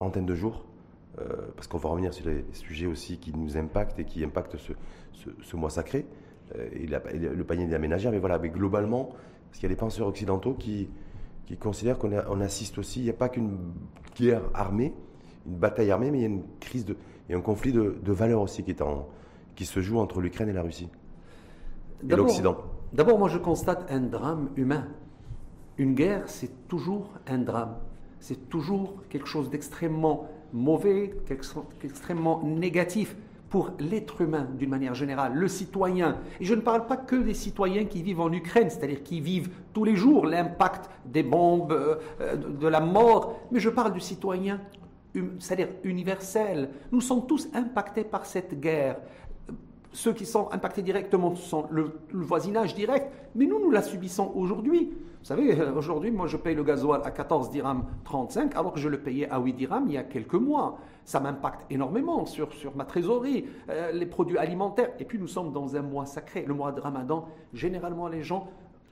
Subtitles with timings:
[0.00, 0.64] trentaine de jours,
[1.18, 1.24] euh,
[1.56, 5.56] parce qu'on va revenir sur les sujets aussi qui nous impactent et qui impactent ce,
[5.56, 6.06] mois sacré,
[6.54, 8.12] euh, et, le panier des aménagères.
[8.12, 10.88] Mais voilà, mais globalement, parce qu'il y a des penseurs occidentaux qui,
[11.46, 13.58] qui considèrent qu'on assiste aussi, il n'y a pas qu'une
[14.14, 14.94] guerre armée,
[15.48, 16.96] une bataille armée, mais il y a une crise, de,
[17.28, 19.08] il y a un conflit de, de valeurs aussi qui, est en,
[19.56, 20.88] qui se joue entre l'Ukraine et la Russie,
[22.08, 22.56] et l'Occident.
[22.92, 24.86] D'abord, moi je constate un drame humain.
[25.76, 27.74] Une guerre, c'est toujours un drame
[28.20, 31.14] c'est toujours quelque chose d'extrêmement mauvais,
[31.80, 33.16] d'extrêmement négatif
[33.50, 36.18] pour l'être humain d'une manière générale, le citoyen.
[36.40, 39.50] Et je ne parle pas que des citoyens qui vivent en Ukraine, c'est-à-dire qui vivent
[39.72, 44.60] tous les jours l'impact des bombes, euh, de la mort, mais je parle du citoyen,
[45.16, 46.70] hum, c'est-à-dire universel.
[46.92, 48.96] Nous sommes tous impactés par cette guerre.
[49.92, 54.92] Ceux qui sont impactés directement sont le, voisinage direct, mais nous, nous la subissons aujourd'hui.
[55.20, 58.80] Vous savez, euh, aujourd'hui, moi, je paye le gasoil à 14 dirhams 35, alors que
[58.80, 60.78] je le payais à 8 dirhams il y a quelques mois.
[61.04, 64.90] Ça m'impacte énormément sur, sur ma trésorerie, euh, les produits alimentaires.
[64.98, 67.26] Et puis, nous sommes dans un mois sacré, le mois de Ramadan.
[67.52, 68.48] Généralement, les gens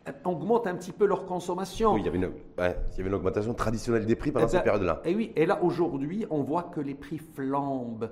[0.09, 1.95] euh, augmentent un petit peu leur consommation.
[1.95, 4.51] Oui, il y avait une, il y avait une augmentation traditionnelle des prix pendant eh
[4.51, 5.03] cette ben, période-là.
[5.05, 8.11] Et oui, et là, aujourd'hui, on voit que les prix flambent.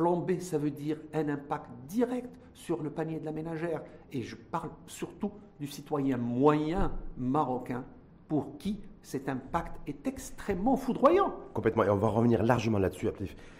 [0.00, 3.82] Flamber, ça veut dire un impact direct sur le panier de la ménagère.
[4.10, 7.84] Et je parle surtout du citoyen moyen marocain
[8.26, 11.34] pour qui cet impact est extrêmement foudroyant.
[11.52, 11.84] Complètement.
[11.84, 13.08] Et on va revenir largement là-dessus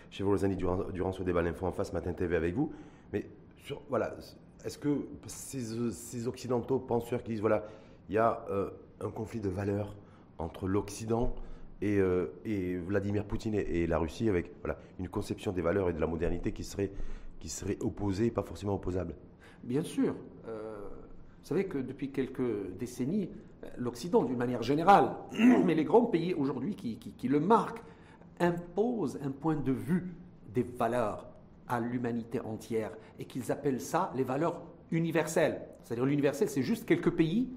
[0.09, 2.73] chez vous, les durant, durant ce débat L'Info en face, Matin TV avec vous.
[3.13, 3.27] Mais
[3.59, 4.17] sur, voilà,
[4.65, 7.67] est-ce que ces, Occidentaux penseurs qui disent voilà,
[8.09, 8.71] il y a euh,
[9.03, 9.95] un conflit de valeurs
[10.39, 11.35] entre l'Occident
[11.83, 16.01] euh, et, Vladimir Poutine et, la Russie avec voilà, une conception des valeurs et de
[16.01, 16.91] la modernité qui serait,
[17.39, 19.15] qui serait opposée, pas forcément opposable
[19.63, 20.15] Bien sûr.
[20.49, 20.79] Euh,
[21.41, 23.31] vous savez que depuis quelques décennies,
[23.77, 27.83] l'Occident, d'une manière générale, mais les grands pays aujourd'hui qui, qui, le marquent,
[28.39, 30.15] imposent un point de vue
[30.55, 31.27] des valeurs
[31.69, 35.63] à l'humanité entière et qu'ils appellent ça les valeurs universelles.
[35.83, 37.51] C'est-à-dire l'universel, c'est juste quelques pays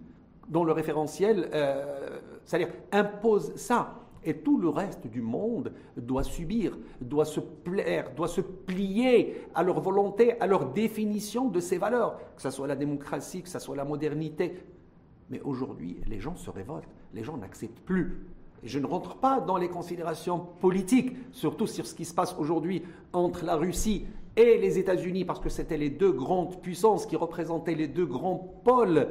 [0.50, 6.78] dont le référentiel, euh, c'est-à-dire impose ça et tout le reste du monde doit subir,
[7.02, 12.20] doit se plaire, doit se plier à leur volonté, à leur définition de ces valeurs,
[12.36, 14.54] que ce soit la démocratie, que ce soit la modernité.
[15.30, 18.26] Mais aujourd'hui, les gens se révoltent, les gens n'acceptent plus.
[18.64, 22.36] Et je ne rentre pas dans les considérations politiques, surtout sur ce qui se passe
[22.38, 24.06] aujourd'hui entre la Russie
[24.36, 28.54] et les États-Unis, parce que c'était les deux grandes puissances qui représentaient les deux grands
[28.64, 29.10] pôles.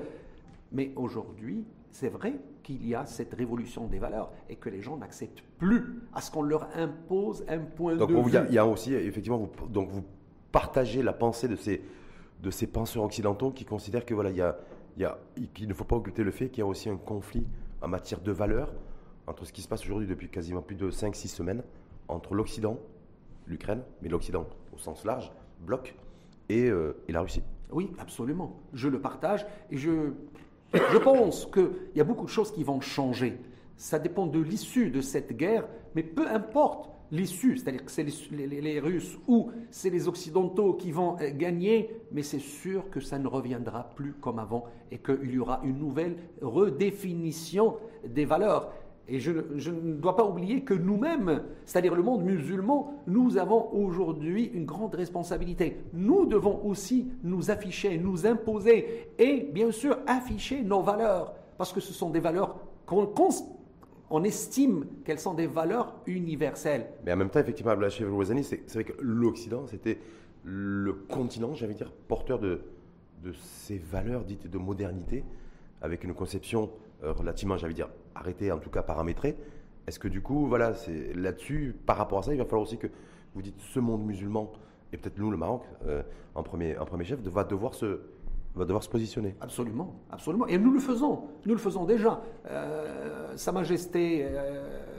[0.72, 4.96] Mais aujourd'hui, c'est vrai qu'il y a cette révolution des valeurs et que les gens
[4.96, 8.44] n'acceptent plus à ce qu'on leur impose un point de vue.
[8.48, 10.04] Il y, a aussi, effectivement, vous, donc vous
[10.50, 11.82] partagez la pensée de ces,
[12.42, 14.56] de ces penseurs occidentaux qui considèrent que voilà, il y a,
[14.96, 15.18] il y a,
[15.54, 17.46] qu'il ne faut pas occulter le fait qu'il y a aussi un conflit
[17.80, 18.72] en matière de valeurs
[19.26, 21.62] entre ce qui se passe aujourd'hui depuis quasiment plus de 5-6 semaines
[22.08, 22.78] entre l'Occident,
[23.46, 25.94] l'Ukraine, mais l'Occident au sens large, bloc,
[26.48, 27.42] et, euh, et la Russie.
[27.70, 28.60] Oui, absolument.
[28.72, 30.12] Je le partage et je,
[30.74, 33.38] je pense qu'il y a beaucoup de choses qui vont changer.
[33.76, 38.80] Ça dépend de l'issue de cette guerre, mais peu importe l'issue, c'est-à-dire que c'est les,
[38.80, 43.28] Russes ou c'est les Occidentaux qui vont euh, gagner, mais c'est sûr que ça ne
[43.28, 48.72] reviendra plus comme avant et qu'il y aura une nouvelle redéfinition des valeurs.
[49.08, 54.50] Et je, ne dois pas oublier que nous-mêmes, c'est-à-dire le monde musulman, nous avons aujourd'hui
[54.54, 55.78] une grande responsabilité.
[55.92, 61.80] Nous devons aussi nous afficher, nous imposer et bien sûr afficher nos valeurs, parce que
[61.80, 63.12] ce sont des valeurs qu'on
[64.10, 66.86] on estime qu'elles sont des valeurs universelles.
[67.04, 68.04] Mais en même temps, effectivement, chez
[68.38, 69.98] c'est vrai que l'Occident, c'était
[70.44, 72.60] le continent, j'allais dire, porteur de,
[73.24, 75.24] de ces valeurs dites de modernité,
[75.80, 76.70] avec une conception
[77.02, 79.36] euh, relativement, j'allais dire, arrêté, en tout cas paramétré.
[79.86, 82.78] Est-ce que du coup, voilà, c'est là-dessus, par rapport à ça, il va falloir aussi
[82.78, 82.86] que
[83.34, 84.52] vous dites ce monde musulman,
[84.92, 86.02] et peut-être nous, le Maroc, euh,
[86.34, 88.00] en, premier, en premier chef, va devoir se,
[88.54, 89.34] va devoir se positionner.
[89.40, 90.46] Absolument, absolument.
[90.46, 92.20] Et nous le faisons, nous le faisons déjà.
[92.48, 94.28] Euh, Sa Majesté,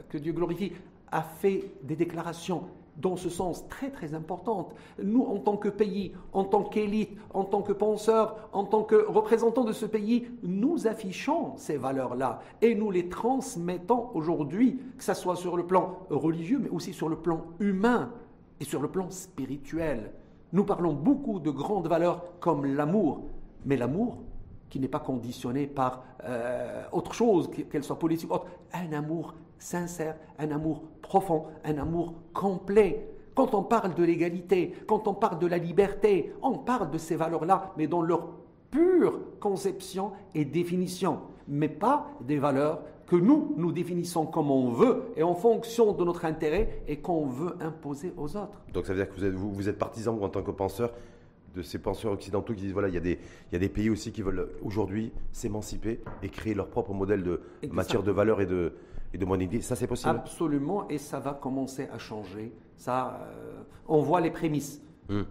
[0.09, 0.74] que Dieu glorifie,
[1.12, 2.63] a fait des déclarations
[2.98, 4.75] dans ce sens très très importante.
[5.01, 8.95] Nous, en tant que pays, en tant qu'élite, en tant que penseurs, en tant que
[8.95, 15.13] représentants de ce pays, nous affichons ces valeurs-là et nous les transmettons aujourd'hui, que ce
[15.13, 18.12] soit sur le plan religieux, mais aussi sur le plan humain
[18.60, 20.12] et sur le plan spirituel.
[20.51, 23.24] Nous parlons beaucoup de grandes valeurs comme l'amour,
[23.66, 24.19] mais l'amour
[24.69, 29.36] qui n'est pas conditionné par euh, autre chose, qu'elle soit politique ou autre, un amour
[29.60, 33.07] sincère, un amour profond, un amour complet.
[33.35, 37.15] Quand on parle de l'égalité, quand on parle de la liberté, on parle de ces
[37.15, 38.29] valeurs-là, mais dans leur
[38.71, 41.19] pure conception et définition.
[41.47, 46.03] mais pas des valeurs que nous, nous définissons comme on veut et en fonction de
[46.05, 48.61] notre intérêt et qu'on veut imposer aux autres.
[48.73, 50.91] Donc ça veut dire que vous êtes, vous, êtes partisan, en tant que penseur,
[51.53, 53.19] de ces penseurs occidentaux qui disent voilà, il y a des,
[53.51, 57.21] il y a des pays aussi qui veulent aujourd'hui s'émanciper et créer leur propre modèle
[57.21, 57.41] de
[57.71, 58.73] matière de valeur et de,
[59.13, 59.62] et de modernité.
[59.62, 62.54] Ça, c'est possible Absolument, et ça va commencer à changer.
[62.75, 64.81] Ça, euh, on voit les prémices.
[65.10, 65.25] Hum.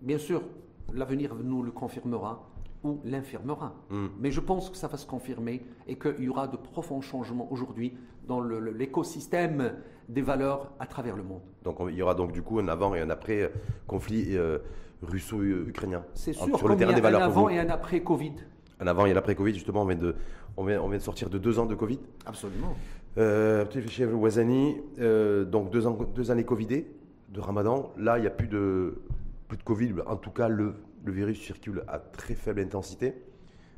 [0.00, 0.42] Bien sûr,
[0.92, 2.48] l'avenir nous le confirmera
[2.84, 3.74] ou l'infirmera.
[3.90, 4.06] Hmm.
[4.20, 7.48] Mais je pense que ça va se confirmer et qu'il y aura de profonds changements
[7.50, 7.96] aujourd'hui
[8.26, 9.72] dans l'écosystème
[10.08, 11.42] des valeurs à travers le monde.
[11.64, 13.48] Donc il y aura donc du coup un avant et un après euh,
[13.86, 14.58] conflit euh,
[15.02, 16.04] russo-ukrainien.
[16.14, 17.22] C'est sûr, sur le terrain des valeurs.
[17.22, 18.34] Un avant et un après Covid.
[18.80, 20.14] Un avant et un après Covid, justement, on vient de,
[20.58, 22.00] on vient, on vient de sortir de deux ans de Covid.
[22.26, 22.76] Absolument.
[23.16, 26.86] Euh, chef Ouazani, euh, donc deux, ans, deux années Covidées
[27.30, 27.92] de Ramadan.
[27.96, 28.98] Là, il n'y a plus de,
[29.48, 29.94] plus de Covid.
[30.06, 30.74] En tout cas, le
[31.04, 33.14] le virus circule à très faible intensité.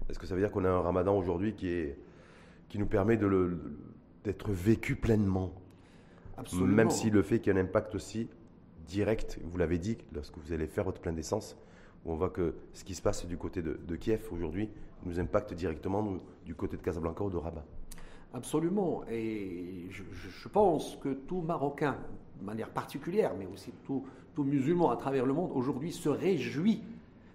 [0.09, 1.99] Est-ce que ça veut dire qu'on a un ramadan aujourd'hui qui, est,
[2.69, 5.53] qui nous permet d'être vécu pleinement
[6.37, 6.75] Absolument.
[6.75, 8.29] Même si le fait qu'il y ait un impact aussi
[8.87, 11.57] direct, vous l'avez dit, lorsque vous allez faire votre plein d'essence,
[12.05, 14.71] où on voit que ce qui se passe du côté de, Kiev aujourd'hui
[15.05, 17.65] nous impacte directement du côté de Casablanca ou de Rabat.
[18.33, 19.03] Absolument.
[19.11, 21.97] Et je, je, pense que tout Marocain,
[22.41, 24.05] de manière particulière, mais aussi tout,
[24.35, 26.83] tout musulman à travers le monde, aujourd'hui se réjouit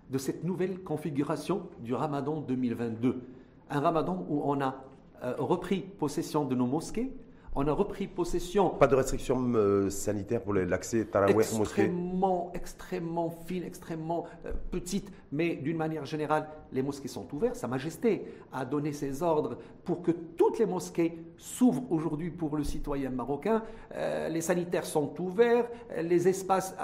[0.09, 3.21] de cette nouvelle configuration du Ramadan 2022.
[3.69, 4.83] Un Ramadan où on a
[5.23, 7.11] euh, repris possession de nos mosquées,
[7.55, 8.69] on a repris possession.
[8.69, 14.51] Pas de restrictions euh, sanitaires pour l'accès à la mosquée Extrêmement, extrêmement fine, extrêmement euh,
[14.71, 17.55] petite, mais d'une manière générale, les mosquées sont ouvertes.
[17.55, 22.63] Sa Majesté a donné ses ordres pour que toutes les mosquées s'ouvrent aujourd'hui pour le
[22.63, 23.63] citoyen marocain.
[23.93, 25.67] Euh, les sanitaires sont ouverts,
[26.01, 26.75] les espaces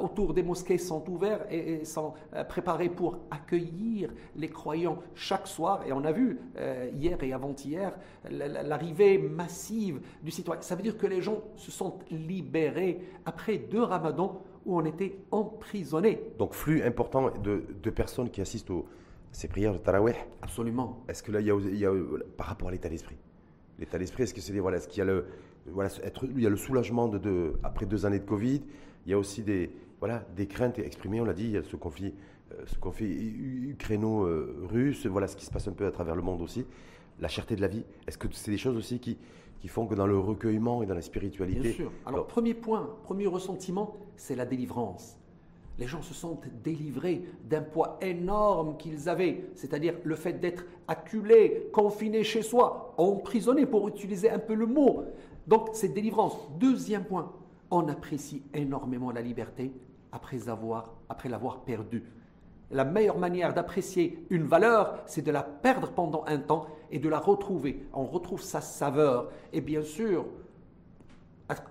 [0.00, 2.14] autour des mosquées sont ouverts et, sont
[2.48, 5.82] préparés pour accueillir les croyants chaque soir.
[5.86, 6.38] Et on a vu
[6.94, 7.92] hier et avant-hier
[8.30, 10.62] l'arrivée massive du citoyen.
[10.62, 15.18] Ça veut dire que les gens se sont libérés après deux ramadans où on était
[15.30, 16.20] emprisonnés.
[16.38, 18.86] Donc flux important de, de personnes qui assistent aux,
[19.32, 21.04] ces prières de Taraweh Absolument.
[21.08, 21.92] Est-ce que là, il y a,
[22.36, 23.16] par rapport à l'état d'esprit?
[23.78, 25.26] L'état d'esprit, est-ce que c'est voilà, est-ce qu'il y a le
[25.66, 28.62] voilà, être, il y a le soulagement de, de, après deux années de Covid?
[29.06, 29.70] Il y a aussi des
[30.00, 31.20] voilà des craintes exprimées.
[31.20, 32.14] On l'a dit, il y a ce conflit,
[32.52, 33.10] euh, ce conflit
[33.70, 35.06] ukraino-russe.
[35.06, 36.66] Voilà ce qui se passe un peu à travers le monde aussi.
[37.20, 37.84] La cherté de la vie.
[38.06, 39.18] Est-ce que c'est des choses aussi qui
[39.62, 41.60] qui font que dans le recueillement et dans la spiritualité.
[41.60, 41.92] Bien sûr.
[42.04, 45.16] Alors, premier point, premier ressentiment, c'est la délivrance.
[45.78, 51.68] Les gens se sentent délivrés d'un poids énorme qu'ils avaient, c'est-à-dire le fait d'être acculés,
[51.72, 55.04] confinés chez soi, emprisonnés pour utiliser un peu le mot.
[55.46, 56.36] Donc, c'est délivrance.
[56.58, 57.32] Deuxième point,
[57.70, 59.72] on apprécie énormément la liberté
[60.12, 62.04] après l'avoir perdue.
[62.70, 67.08] La meilleure manière d'apprécier une valeur, c'est de la perdre pendant un temps et de
[67.08, 67.82] la retrouver.
[67.92, 69.30] On retrouve sa saveur.
[69.52, 70.24] Et bien sûr,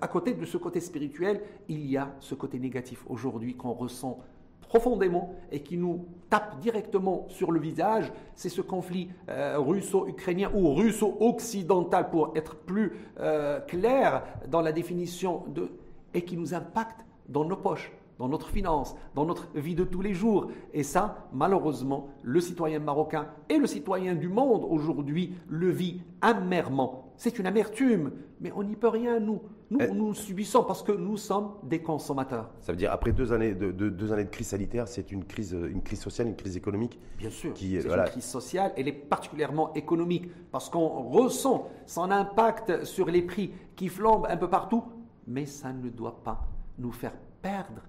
[0.02, 4.20] à, côté de ce côté spirituel, il y a ce côté négatif aujourd'hui qu'on ressent
[4.62, 10.74] profondément et qui nous tape directement sur le visage, c'est ce conflit euh, russo-ukrainien ou
[10.74, 15.72] russo-occidental pour être plus euh, clair dans la définition de
[16.14, 17.92] et qui nous impacte dans nos poches
[18.22, 20.52] dans notre finance, dans notre vie de tous les jours.
[20.74, 27.14] Et ça, malheureusement, le citoyen marocain et le citoyen du monde aujourd'hui le vit amèrement.
[27.18, 29.42] C'est une amertume, mais on n'y peut rien, nous.
[29.72, 29.92] Nous, eh.
[29.92, 32.52] nous subissons parce que nous sommes des consommateurs.
[32.60, 35.54] Ça veut dire, après deux années de, deux années de crise sanitaire, c'est une crise,
[35.54, 39.74] une crise sociale, une crise économique Bien sûr, c'est une crise sociale, elle est particulièrement
[39.74, 44.84] économique parce qu'on ressent son impact sur les prix qui flambent un peu partout,
[45.26, 46.44] mais ça ne doit pas
[46.78, 47.82] nous faire perdre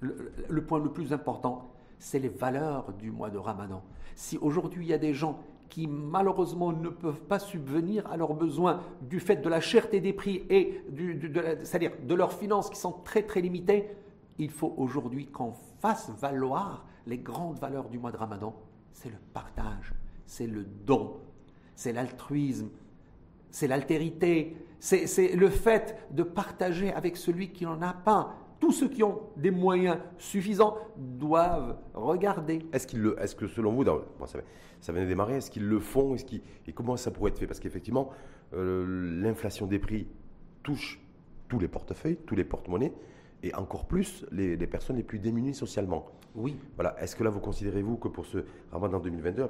[0.00, 3.82] le, point le plus important, c'est les valeurs du mois de Ramadan.
[4.14, 8.34] Si aujourd'hui il y a des gens qui malheureusement ne peuvent pas subvenir à leurs
[8.34, 10.82] besoins du fait de la cherté des prix et
[11.62, 13.90] c'est-à-dire de leurs finances qui sont très très limitées,
[14.38, 18.54] il faut aujourd'hui qu'on fasse valoir les grandes valeurs du mois de Ramadan.
[18.92, 19.92] C'est le partage,
[20.26, 21.16] c'est le don,
[21.74, 22.68] c'est l'altruisme,
[23.50, 28.88] c'est l'altérité, c'est le fait de partager avec celui qui n'en a pas tous ceux
[28.88, 32.66] qui ont des moyens suffisants doivent regarder.
[32.72, 34.40] Est-ce, est que selon vous, ça,
[34.80, 37.46] ça, vient de démarrer, est-ce qu'ils le font est Et comment ça pourrait être fait?
[37.46, 38.10] Parce qu'effectivement,
[38.54, 40.08] euh, l'inflation des prix
[40.62, 41.00] touche
[41.48, 42.92] tous les portefeuilles, tous les porte-monnaies,
[43.42, 46.06] et encore plus les, personnes les plus démunies socialement.
[46.34, 46.56] Oui.
[46.74, 47.00] Voilà.
[47.00, 48.38] Est-ce que là, vous considérez-vous que pour ce
[48.72, 49.46] Ramadan 2022,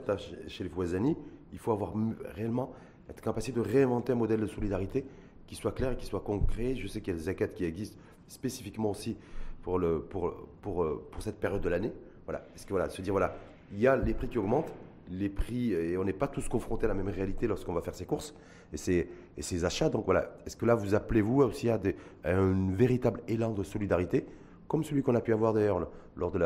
[0.47, 1.17] chez les Fouazani,
[1.53, 1.95] il faut avoir
[2.35, 2.73] réellement
[3.09, 5.07] être capacité de réinventer un modèle de solidarité
[5.47, 6.77] qui soit clair et qui soit concret?
[6.77, 9.17] Je sais qu'il y a des zakat qui existent spécifiquement aussi
[9.63, 11.93] pour, le, pour, pour, euh, pour cette période de l'année.
[12.25, 12.45] Voilà.
[12.55, 13.35] Est-ce que voilà, se dire, voilà,
[13.73, 14.73] il y a les prix qui augmentent,
[15.11, 17.95] les prix, et on n'est pas tous confrontés à la même réalité lorsqu'on va faire
[17.95, 18.35] ses courses
[18.73, 19.89] et ses, et ses achats.
[19.89, 21.81] Donc voilà, est-ce que là, vous appelez-vous aussi à
[22.25, 24.27] un véritable élan de solidarité,
[24.67, 26.41] comme celui qu'on a pu avoir d'ailleurs lors de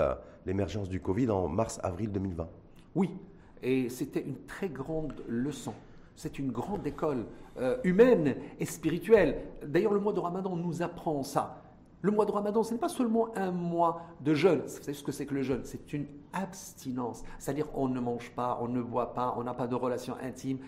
[0.47, 2.49] l'émergence du Covid en mars-avril 2020
[2.95, 3.11] Oui,
[3.63, 5.75] et c'était une très grande leçon.
[6.15, 7.25] C'est une grande école
[7.59, 9.39] euh, humaine et spirituelle.
[9.67, 11.63] D'ailleurs, le mois de Ramadan nous apprend ça.
[12.03, 14.63] Le mois de Ramadan, ce n'est pas seulement un mois de jeûne.
[14.63, 15.61] Vous savez ce que c'est que le jeûne?
[15.63, 17.23] C'est une abstinence.
[17.39, 20.59] C'est-à-dire, on ne mange pas, on ne boit pas, on n'a pas de relation intime.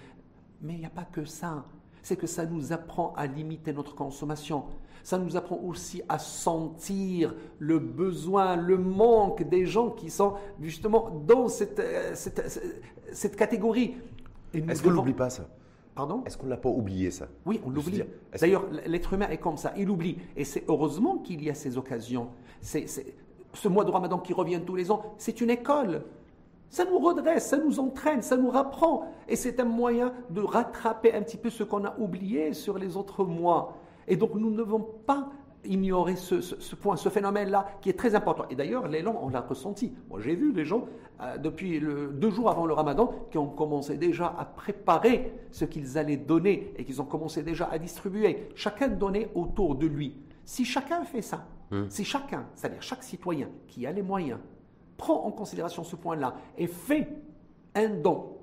[0.62, 1.64] Mais il n'y a pas que ça.
[2.02, 4.64] C'est que ça nous apprend à limiter notre consommation.
[5.02, 11.10] Ça nous apprend aussi à sentir le besoin, le manque des gens qui sont justement
[11.26, 13.96] dans cette, euh, cette, catégorie.
[14.52, 15.48] Est-ce qu'on n'oublie pas ça?
[15.94, 17.28] Pardon Est-ce qu'on ne l'a pas oublié ça?
[17.46, 18.02] Oui, on l'oublie.
[18.38, 20.18] D'ailleurs, l'être humain est comme ça, il oublie.
[20.36, 22.28] Et c'est heureusement qu'il y a ces occasions.
[22.60, 22.86] C'est,
[23.52, 26.02] ce mois de Ramadan qui revient tous les ans, c'est une école.
[26.68, 29.08] Ça nous redresse, ça nous entraîne, ça nous rapprend.
[29.28, 32.96] Et c'est un moyen de rattraper un petit peu ce qu'on a oublié sur les
[32.96, 33.76] autres mois.
[34.08, 35.30] Et donc nous ne devons pas
[35.66, 38.44] ignorer ce, point, ce phénomène-là, qui est très important.
[38.50, 39.92] Et d'ailleurs, l'élan, on l'a ressenti.
[40.08, 40.86] Moi, j'ai vu les gens,
[41.20, 45.64] euh, depuis le, deux jours avant le ramadan, qui ont commencé déjà à préparer ce
[45.64, 48.48] qu'ils allaient donner et qu'ils ont commencé déjà à distribuer.
[48.54, 50.16] Chacun donnait autour de lui.
[50.44, 51.84] Si chacun fait ça, hmm.
[51.88, 54.38] si chacun, c'est-à-dire chaque citoyen qui a les moyens,
[54.96, 57.08] prend en considération ce point-là et fait
[57.74, 58.34] un don,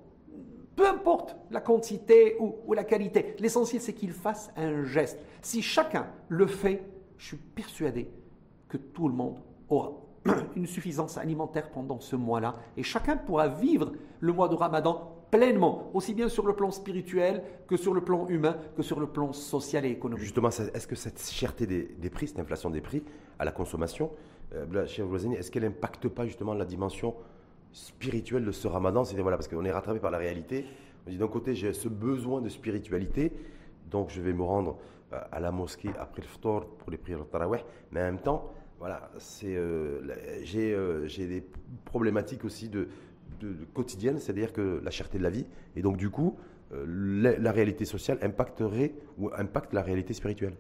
[0.75, 5.19] peu importe la quantité ou, ou la qualité, l'essentiel c'est qu'il fasse un geste.
[5.41, 6.83] Si chacun le fait,
[7.21, 8.09] je suis persuadé
[8.67, 9.37] que tout le monde
[9.69, 9.91] aura
[10.55, 15.91] une suffisance alimentaire pendant ce mois-là et chacun pourra vivre le mois de Ramadan pleinement,
[15.93, 19.33] aussi bien sur le plan spirituel que sur le plan humain, que sur le plan
[19.33, 20.23] social et économique.
[20.23, 23.03] Justement, est-ce que cette cherté des, prix, cette inflation des prix
[23.37, 24.11] à la consommation,
[24.53, 27.15] euh, est-ce qu'elle n'impacte pas justement la dimension
[27.71, 29.03] spirituelle de ce ramadan?
[29.03, 30.65] C'est voilà, parce qu'on est rattrapé par la réalité.
[31.05, 33.31] On dit d'un côté, j'ai ce besoin de spiritualité,
[33.91, 34.77] donc je vais me rendre
[35.11, 38.51] à la mosquée après le ftor pour les prières de tarawih, mais en même temps,
[38.79, 40.01] voilà, c'est, euh,
[40.43, 41.45] j'ai, euh, j'ai des
[41.85, 42.87] problématiques aussi de,
[43.39, 46.37] de, quotidiennes, c'est-à-dire que la cherté de la vie, et donc du coup,
[46.71, 50.55] la, réalité sociale impacterait ou impacte la réalité spirituelle.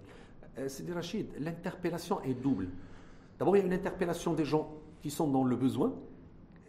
[0.67, 2.67] c'est Rachid, l'interpellation est double.
[3.39, 5.93] D'abord, il y a une interpellation des gens qui sont dans le besoin,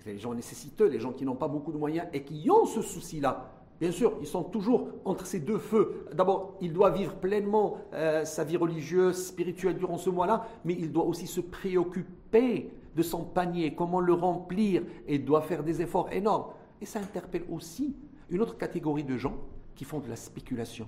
[0.06, 2.82] les gens nécessiteux, les gens qui n'ont pas beaucoup de moyens et qui ont ce
[2.82, 3.51] souci-là
[3.82, 6.06] Bien sûr, ils sont toujours entre ces deux feux.
[6.14, 10.92] D'abord, il doit vivre pleinement euh, sa vie religieuse, spirituelle durant ce mois-là, mais il
[10.92, 16.12] doit aussi se préoccuper de son panier, comment le remplir, et doit faire des efforts
[16.12, 16.44] énormes.
[16.80, 17.96] Et ça interpelle aussi
[18.30, 19.34] une autre catégorie de gens
[19.74, 20.86] qui font de la spéculation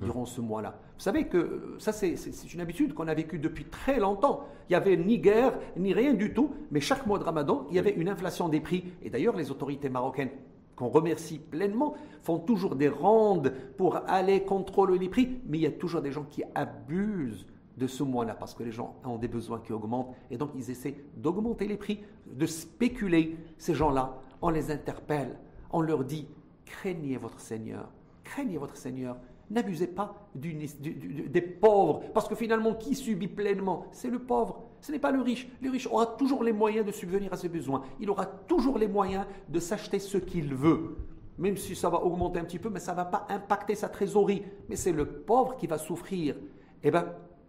[0.00, 0.78] durant ce mois-là.
[0.98, 2.14] Vous savez que euh, ça, c'est
[2.54, 4.46] une habitude qu'on a vécue depuis très longtemps.
[4.68, 7.74] Il n'y avait ni guerre, ni rien du tout, mais chaque mois de Ramadan, il
[7.74, 8.84] y avait une inflation des prix.
[9.02, 10.30] Et d'ailleurs, les autorités marocaines
[10.76, 15.66] qu'on remercie pleinement, font toujours des rondes pour aller contrôler les prix, mais il y
[15.66, 19.28] a toujours des gens qui abusent de ce mois-là parce que les gens ont des
[19.28, 23.36] besoins qui augmentent et donc ils essaient d'augmenter les prix, de spéculer.
[23.58, 25.38] Ces gens-là, on les interpelle,
[25.70, 26.26] on leur dit
[26.64, 27.90] craignez votre Seigneur,
[28.24, 29.16] craignez votre Seigneur.
[29.48, 33.86] N'abusez pas des pauvres, parce que finalement, qui subit pleinement?
[33.92, 34.64] C'est le pauvre.
[34.86, 35.48] Ce n'est pas le riche.
[35.60, 37.82] Le riche aura toujours les moyens de subvenir à ses besoins.
[37.98, 40.96] Il aura toujours les moyens de s'acheter ce qu'il veut.
[41.38, 43.88] Même si ça va augmenter un petit peu, mais ça ne va pas impacter sa
[43.88, 44.44] trésorerie.
[44.68, 46.36] Mais c'est le pauvre qui va souffrir.
[46.84, 47.04] Eh bien,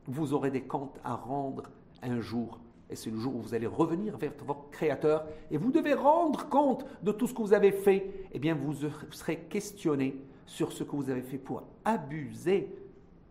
[0.07, 1.69] vous aurez des comptes à rendre
[2.01, 2.59] un jour.
[2.89, 6.49] Et c'est le jour où vous allez revenir vers votre Créateur et vous devez rendre
[6.49, 8.25] compte de tout ce que vous avez fait.
[8.31, 8.73] Eh bien, vous
[9.11, 12.73] serez questionné sur ce que vous avez fait pour abuser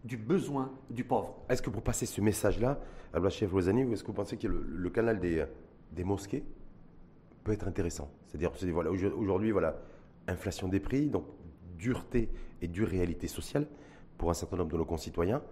[0.07, 1.35] du besoin du pauvre.
[1.49, 2.81] Est-ce que pour passer ce message-là,
[3.13, 6.45] Abdelchef Lozani, est-ce que vous pensez que le, canal des, mosquées
[7.43, 8.11] peut être intéressant?
[8.27, 8.53] C'est-à-dire,
[9.17, 9.81] aujourd'hui, voilà,
[10.29, 11.25] inflation des prix, donc
[11.77, 12.31] dureté
[12.63, 13.67] et dure réalité sociale
[14.17, 15.43] pour un certain nombre de nos concitoyens,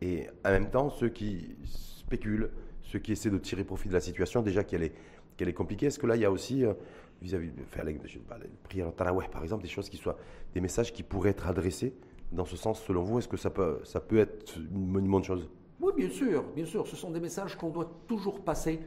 [0.00, 2.50] et en même temps, ceux qui spéculent,
[2.82, 6.06] ceux qui essaient de tirer profit de la situation, déjà qu'elle est, compliquée, est-ce que
[6.06, 6.74] là, il y a aussi, euh,
[7.22, 7.98] vis-à-vis de faire les,
[8.62, 10.16] prières taraweh, par exemple, des choses qui soient,
[10.54, 11.94] des messages qui pourraient être adressés
[12.32, 15.48] dans ce sens, selon vous, est-ce que ça peut, ça peut être une bonne chose?
[15.80, 16.86] Oui, bien sûr, bien sûr.
[16.86, 18.80] Ce sont des messages qu'on doit toujours passer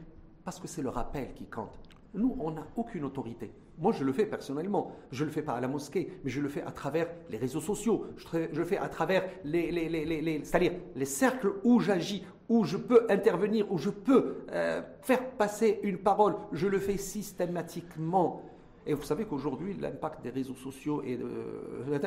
[0.44, 1.78] parce que c'est le rappel qui compte.
[2.14, 3.52] Nous, on n'a aucune autorité.
[3.78, 4.92] Moi, je le fais personnellement.
[5.12, 7.38] Je ne le fais pas à la mosquée, mais je le fais à travers les
[7.38, 8.06] réseaux sociaux.
[8.16, 12.76] Je, le fais à travers les, les, les, c'est-à-dire les cercles où j'agis, où je
[12.76, 16.34] peux intervenir, où je peux euh, faire passer une parole.
[16.52, 18.42] Je le fais systématiquement.
[18.86, 21.18] Et vous savez qu'aujourd'hui, l'impact des réseaux sociaux et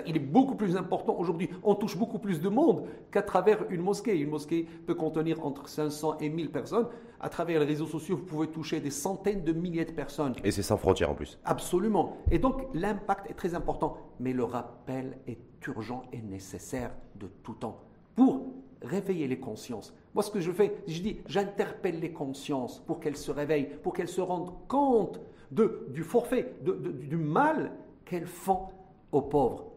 [0.07, 1.49] il est beaucoup plus important aujourd'hui.
[1.63, 4.17] On touche beaucoup plus de monde qu'à travers une mosquée.
[4.17, 6.87] Une mosquée peut contenir entre 500 et 1000 personnes.
[7.19, 10.35] À travers les réseaux sociaux, vous pouvez toucher des centaines de milliers de personnes.
[10.43, 11.39] Et c'est sans frontières en plus.
[11.45, 12.17] Absolument.
[12.31, 13.97] Et donc, l'impact est très important.
[14.19, 17.79] Mais le rappel est urgent et nécessaire de tout temps
[18.15, 18.47] pour
[18.81, 19.93] réveiller les consciences.
[20.13, 23.93] Moi, ce que je fais, je dis, j'interpelle les consciences pour qu'elles se réveillent, pour
[23.93, 25.21] qu'elles se rendent compte
[25.53, 27.71] de, du forfait, du mal
[28.05, 28.67] qu'elles font
[29.11, 29.71] aux pauvres.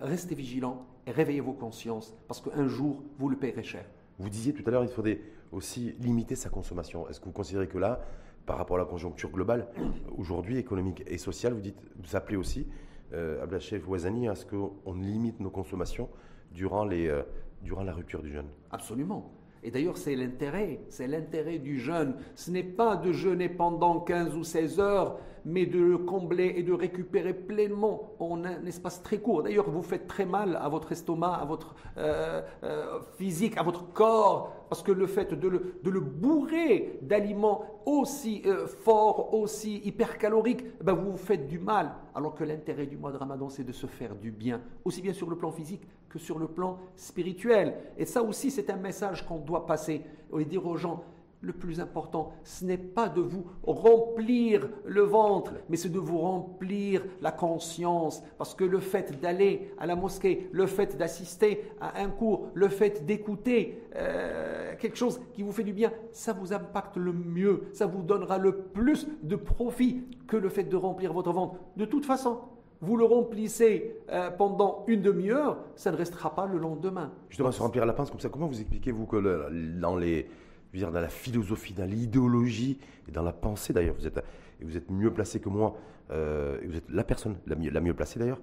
[0.00, 3.84] Restez vigilants et réveillez vos consciences, parce qu'un jour, vous le payerez cher.
[4.18, 5.20] Vous disiez tout à l'heure, il faudrait
[5.52, 7.08] aussi limiter sa consommation.
[7.08, 8.00] Est-ce que vous considérez que là,
[8.44, 9.68] par rapport à la conjoncture globale,
[10.16, 12.66] aujourd'hui, économique et sociale, vous, dites, vous appelez aussi,
[13.12, 16.08] euh, Abdelchef Ouazani, à ce qu'on limite nos consommations
[16.52, 17.22] durant, les, euh,
[17.62, 18.48] durant la rupture du jeûne?
[18.70, 19.30] Absolument.
[19.62, 22.14] Et d'ailleurs, c'est l'intérêt, c'est l'intérêt du jeûne.
[22.34, 26.62] Ce n'est pas de jeûner pendant 15 ou 16 heures, mais de le combler et
[26.62, 29.42] de récupérer pleinement en un espace très court.
[29.42, 33.90] D'ailleurs, vous faites très mal à votre estomac, à votre euh, euh, physique, à votre
[33.94, 40.92] corps, parce que le fait de le, bourrer d'aliments aussi euh, forts, aussi hypercaloriques, ben
[40.92, 41.94] vous vous faites du mal.
[42.14, 45.14] Alors que l'intérêt du mois de Ramadan, c'est de se faire du bien, aussi bien
[45.14, 47.74] sur le plan physique que sur le plan spirituel.
[47.96, 50.02] Et ça aussi, c'est un message qu'on doit passer
[50.38, 51.02] et dire aux gens,
[51.40, 56.18] le plus important, ce n'est pas de vous remplir le ventre, mais c'est de vous
[56.18, 58.22] remplir la conscience.
[58.38, 62.68] Parce que le fait d'aller à la mosquée, le fait d'assister à un cours, le
[62.68, 67.64] fait d'écouter euh, quelque chose qui vous fait du bien, ça vous impacte le mieux,
[67.72, 71.56] ça vous donnera le plus de profit que le fait de remplir votre ventre.
[71.76, 72.38] De toute façon,
[72.80, 77.12] vous le remplissez euh, pendant une demi-heure, ça ne restera pas le lendemain.
[77.28, 80.28] Justement, se remplir la pince comme ça, comment vous expliquez-vous que dans les
[80.74, 83.94] dans la philosophie, dans l'idéologie et dans la pensée d'ailleurs.
[83.96, 84.22] Vous êtes,
[84.60, 85.76] vous êtes mieux placé que moi,
[86.10, 88.40] euh, vous êtes la personne la mieux, la mieux placée d'ailleurs.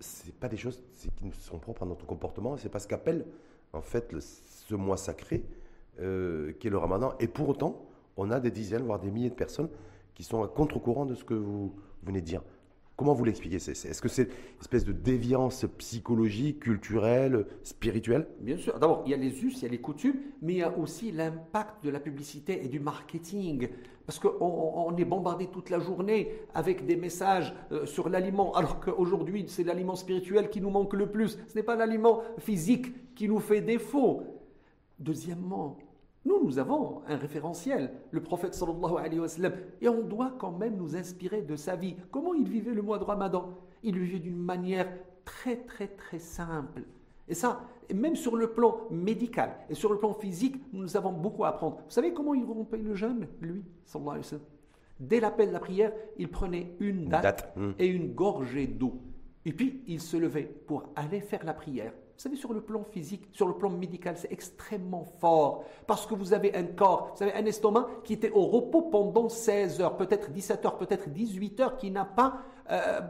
[0.00, 0.82] C'est pas des choses
[1.16, 3.24] qui nous sont propres à notre comportement, c'est pas ce qu'appelle
[3.72, 5.44] en fait ce mois sacré
[6.00, 7.14] euh, qui est le ramadan.
[7.18, 7.86] Et pour autant,
[8.16, 9.70] on a des dizaines, voire des milliers de personnes
[10.14, 12.42] qui sont à contre-courant de ce que vous venez de dire.
[13.00, 18.26] Comment vous l'expliquez Est-ce que c'est une espèce de déviance psychologique, culturelle, spirituelle?
[18.40, 18.78] Bien sûr.
[18.78, 20.76] D'abord, il y a les us, il y a les coutumes, mais il y a
[20.76, 23.70] aussi l'impact de la publicité et du marketing.
[24.04, 29.46] Parce qu'on est bombardé toute la journée avec des messages euh, sur l'aliment, alors qu'aujourd'hui,
[29.48, 31.38] c'est l'aliment spirituel qui nous manque le plus.
[31.48, 34.24] Ce n'est pas l'aliment physique qui nous fait défaut.
[34.98, 35.78] Deuxièmement,
[36.24, 40.52] nous, nous avons un référentiel, le prophète sallallahu alayhi wa sallam, et on doit quand
[40.52, 41.96] même nous inspirer de sa vie.
[42.10, 43.54] Comment il vivait le mois de Ramadan?
[43.82, 44.86] Il vivait d'une manière
[45.24, 46.82] très très très simple.
[47.26, 47.62] Et ça,
[47.94, 51.76] même sur le plan médical et sur le plan physique, nous avons beaucoup à apprendre.
[51.76, 54.44] Vous savez comment il rompait le jeûne, lui, sallallahu alayhi wa sallam?
[54.98, 57.70] Dès l'appel de la prière, il prenait une date, hmm.
[57.78, 59.00] et une gorgée d'eau.
[59.46, 61.94] Et puis, il se levait pour aller faire la prière.
[62.20, 65.64] Vous savez, sur le plan physique, sur le plan médical, c'est extrêmement fort.
[65.86, 69.30] Parce que vous avez un corps, vous avez un estomac qui était au repos pendant
[69.30, 73.00] 16 heures, peut-être 17 heures, peut-être 18 heures, qui n'a pas, euh,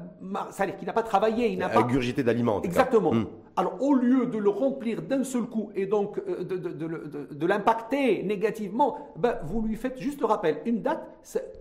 [0.79, 1.49] qui n'a pas travaillé.
[1.49, 2.63] Il n'a pas ingurgité d'aliments.
[2.63, 3.13] Exactement.
[3.13, 3.27] Hmm.
[3.61, 8.23] Alors, au lieu de le remplir d'un seul coup et donc euh, de, de, l'impacter
[8.23, 10.63] négativement, ben, vous lui faites juste le rappel.
[10.65, 11.07] Une date,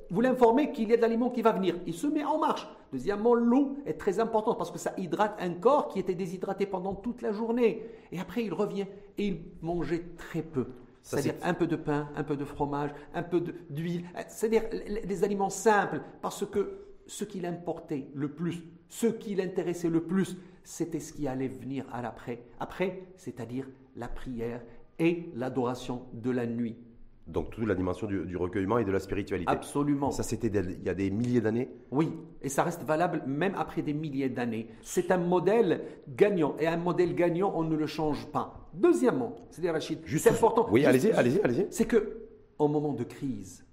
[0.10, 1.76] vous l'informez qu'il y a de l'aliment qui va venir.
[1.86, 2.70] Il se met en marche.
[2.94, 6.96] Deuxièmement, l'eau est très importante parce que ça hydrate un corps qui était déshydraté pendant
[6.96, 7.86] toute la journée.
[8.14, 8.86] Et après, il revient
[9.18, 10.68] et il mangeait très peu.
[11.02, 14.06] C'est-à-dire un peu de pain, un peu de fromage, un peu d'huile.
[14.30, 14.64] C'est-à-dire
[15.04, 20.38] des aliments simples parce que ce qui l'importait le plus, ce qui l'intéressait le plus,
[20.70, 22.44] c'était ce qui allait venir à l'après.
[22.60, 24.62] Après, c'est-à-dire la prière
[25.00, 26.78] et l'adoration de la nuit.
[27.26, 29.52] Donc toute la dimension du, recueillement et de la spiritualité.
[29.52, 30.12] Absolument.
[30.12, 31.70] Ça, c'était il y a des milliers d'années?
[31.90, 32.12] Oui,
[32.44, 34.70] et ça reste valable même après des milliers d'années.
[34.84, 38.70] C'est un modèle gagnant, et un modèle gagnant, on ne le change pas.
[38.76, 40.68] Deuxièmement, c'est-à-dire Rachid, c'est important.
[40.70, 41.66] Oui, allez-y, allez-y, allez-y.
[41.72, 42.28] C'est que,
[42.60, 43.66] en moment de crise,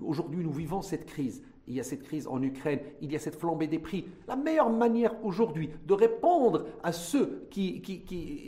[0.00, 3.18] aujourd'hui nous vivons cette crise, il y a cette crise en Ukraine, il y a
[3.18, 4.06] cette flambée des prix.
[4.26, 7.82] La meilleure manière aujourd'hui de répondre à ceux qui,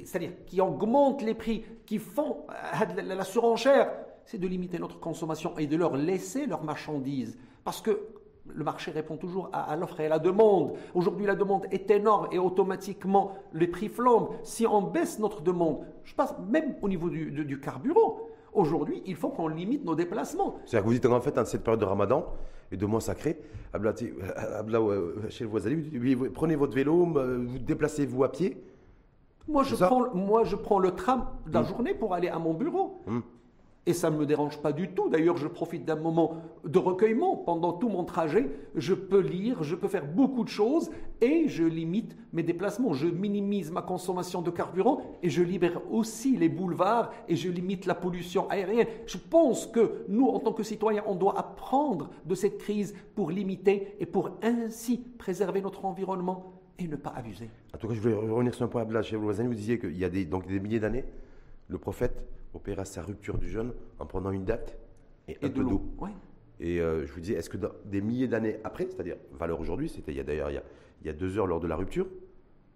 [0.04, 3.92] c'est-à-dire qui augmentent les prix, qui font euh, la surenchère,
[4.24, 7.38] c'est de limiter notre consommation et de leur laisser leurs marchandises.
[7.62, 8.00] Parce que
[8.46, 10.72] le marché répond toujours à, l'offre et à la demande.
[10.94, 14.30] Aujourd'hui, la demande est énorme et automatiquement, les prix flambent.
[14.42, 18.18] Si on baisse notre demande, je passe même au niveau du, carburant,
[18.52, 20.56] aujourd'hui, il faut qu'on limite nos déplacements.
[20.64, 22.24] C'est-à-dire que vous dites en fait, dans cette période de ramadan
[22.72, 22.86] et de
[24.90, 25.70] euh, chez le voisin,
[26.34, 28.62] prenez votre vélo, vous déplacez-vous à pied.
[29.48, 31.66] Moi je, prends, moi, je prends le tram de la mmh.
[31.66, 33.00] journée pour aller à mon bureau.
[33.06, 33.20] Mmh.
[33.86, 35.08] Et ça ne me dérange pas du tout.
[35.08, 37.34] D'ailleurs, je profite d'un moment de recueillement.
[37.34, 40.90] Pendant tout mon trajet, je peux lire, je peux faire beaucoup de choses
[41.22, 42.92] et je limite mes déplacements.
[42.92, 47.86] Je minimise ma consommation de carburant et je libère aussi les boulevards et je limite
[47.86, 48.86] la pollution aérienne.
[49.06, 53.30] Je pense que nous, en tant que citoyens, on doit apprendre de cette crise pour
[53.30, 57.48] limiter et pour ainsi préserver notre environnement et ne pas abuser.
[57.74, 58.84] En tout cas, je voulais revenir sur un point.
[59.02, 61.04] Chez vous disiez qu'il y a donc des milliers d'années,
[61.68, 64.78] le prophète opéra sa rupture du jeûne en prenant une date
[65.28, 65.82] et, un peu d'eau.
[66.58, 70.12] Et euh, je vous disais, est-ce que des milliers d'années après, c'est-à-dire valeur aujourd'hui, c'était
[70.12, 70.60] il y a d'ailleurs il,
[71.02, 72.06] il, y a deux heures lors de la rupture,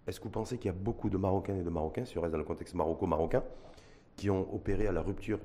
[0.07, 2.21] est-ce que vous pensez qu'il y a beaucoup de Marocains et de Marocains, si on
[2.21, 3.43] reste dans le contexte maroco-marocain,
[4.15, 5.39] qui ont opéré à la rupture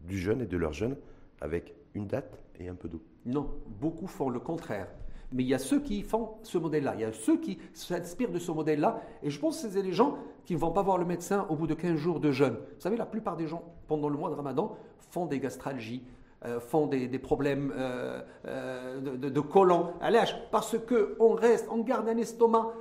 [0.00, 0.96] du jeûne et de leur jeûne
[1.40, 3.02] avec une date et un peu d'eau?
[3.24, 4.88] Non, beaucoup font le contraire.
[5.32, 8.30] Mais il y a ceux qui font ce modèle-là, il y a ceux qui s'inspirent
[8.30, 10.98] de ce modèle-là, et je pense que c'est les gens qui ne vont pas voir
[10.98, 12.54] le médecin au bout de 15 jours de jeûne.
[12.54, 14.76] Vous savez, la plupart des gens, pendant le mois de Ramadan,
[15.10, 16.02] font des gastralgies,
[16.44, 20.10] euh, font des, problèmes euh, euh, de, de, colon à
[20.50, 22.72] parce qu'on reste, on garde un estomac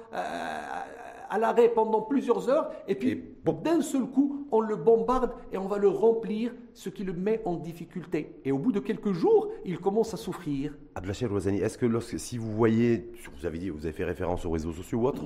[1.29, 3.23] à l'arrêt pendant plusieurs heures, et puis
[3.63, 7.41] d'un seul coup, on le bombarde et on va le remplir, ce qui le met
[7.45, 8.39] en difficulté.
[8.45, 10.77] Et au bout de quelques jours, il commence à souffrir.
[10.95, 14.45] Abdelachir Rouazani, est-ce que lorsque, si vous voyez, vous avez, dit, vous avez fait référence
[14.45, 15.25] aux réseaux sociaux ou autres,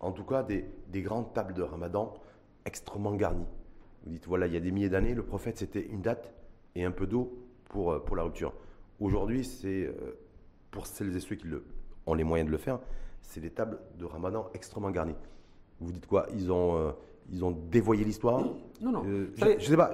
[0.00, 2.14] en tout cas des, des grandes tables de ramadan
[2.64, 3.46] extrêmement garnies,
[4.04, 6.32] vous dites, voilà, il y a des milliers d'années, le prophète, c'était une date
[6.74, 8.54] et un peu d'eau pour, euh, pour la rupture.
[8.98, 10.18] Aujourd'hui, c'est, euh,
[10.70, 11.64] pour celles et ceux qui le,
[12.06, 12.78] ont les moyens de le faire,
[13.22, 15.16] c'est des tables de ramadan extrêmement garnies.
[15.80, 16.26] Vous dites quoi?
[16.34, 16.92] Ils ont, euh,
[17.32, 18.44] ils ont dévoyé l'histoire?
[18.80, 19.02] Non, non.
[19.06, 19.92] Euh, je ne sais pas.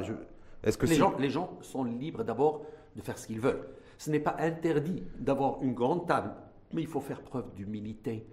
[0.62, 2.62] Est-ce que les, gens, les gens sont libres d'abord
[2.96, 3.68] de faire ce qu'ils veulent.
[3.98, 6.32] Ce n'est pas interdit d'avoir une grande table,
[6.72, 8.26] mais il faut faire preuve d'humilité.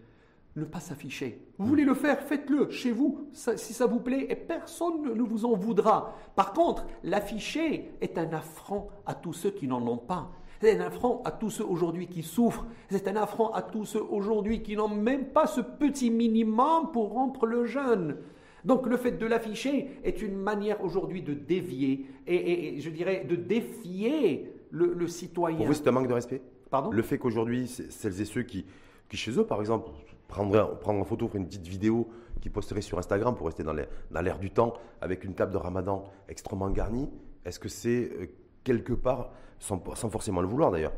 [0.55, 1.47] Ne pas s'afficher.
[1.57, 5.45] Vous voulez le faire, faites-le chez vous, si ça vous plaît, et personne ne vous
[5.45, 6.15] en voudra.
[6.35, 10.31] Par contre, l'afficher est un affront à tous ceux qui n'en ont pas.
[10.61, 12.65] C'est un affront à tous ceux aujourd'hui qui souffrent.
[12.89, 17.11] C'est un affront à tous ceux aujourd'hui qui n'ont même pas ce petit minimum pour
[17.11, 18.17] rompre le jeûne.
[18.65, 23.35] Donc le fait de l'afficher est une manière aujourd'hui de dévier et, je dirais de
[23.35, 25.57] défier le, citoyen.
[25.57, 26.41] Pour vous, c'est un manque de respect?
[26.69, 26.89] Pardon?
[26.89, 28.65] Le fait qu'aujourd'hui, celles et ceux qui,
[29.09, 29.89] qui, chez eux, par exemple,
[30.27, 32.07] prendraient prendre en photo, faire une petite vidéo
[32.41, 36.05] qui posteraient sur Instagram pour rester dans l'air du temps avec une table de ramadan
[36.27, 37.09] extrêmement garnie,
[37.45, 38.27] est-ce que c'est euh,
[38.63, 40.93] quelque part sans, forcément le vouloir d'ailleurs,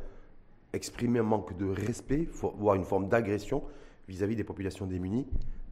[0.73, 3.63] exprimer un manque de respect, voire une forme d'agression
[4.07, 5.27] vis-à-vis des populations démunies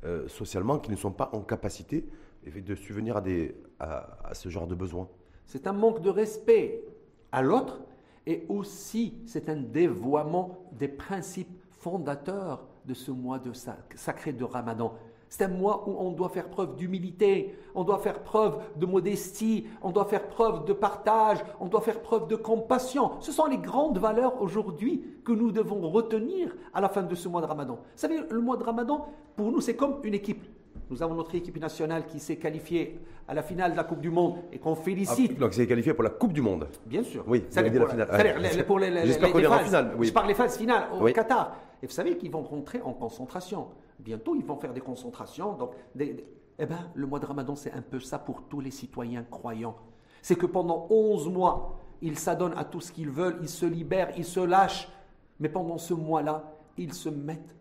[0.05, 2.05] euh, socialement qui ne sont pas en capacité
[2.45, 5.07] de subvenir à, des, à, ce genre de besoins.
[5.45, 6.83] C'est un manque de respect
[7.31, 7.81] à l'autre
[8.25, 13.51] et aussi c'est un dévoiement des principes fondateurs de ce mois de
[13.95, 14.93] sacré de Ramadan.
[15.35, 19.65] C'est un mois où on doit faire preuve d'humilité, on doit faire preuve de modestie,
[19.81, 23.13] on doit faire preuve de partage, on doit faire preuve de compassion.
[23.19, 27.27] Ce sont les grandes valeurs aujourd'hui que nous devons retenir à la fin de ce
[27.27, 27.73] mois de Ramadan.
[27.73, 30.43] Vous savez, le mois de Ramadan, pour nous, c'est comme une équipe.
[30.91, 34.11] Nous avons notre équipe nationale qui s'est qualifiée à la finale de la Coupe du
[34.11, 35.31] Monde et qu'on félicite.
[35.37, 37.23] Ah, donc, c'est qualifié pour la Coupe du Monde Bien sûr.
[37.27, 38.65] Oui, c'est la finale.
[38.67, 39.95] pour les, J'espère qu'on en finale.
[39.99, 41.55] Je parle des phases finales au Qatar.
[41.81, 43.65] Et vous savez qu'ils vont rentrer en concentration.
[43.99, 45.53] Bientôt, ils vont faire des concentrations.
[45.53, 49.23] Donc, eh bien, le mois de Ramadan, c'est un peu ça pour tous les citoyens
[49.23, 49.75] croyants.
[50.21, 54.11] C'est que pendant 11 mois, ils s'adonnent à tout ce qu'ils veulent, ils se libèrent,
[54.17, 54.89] ils se lâchent.
[55.39, 57.55] Mais pendant ce mois-là, ils se mettent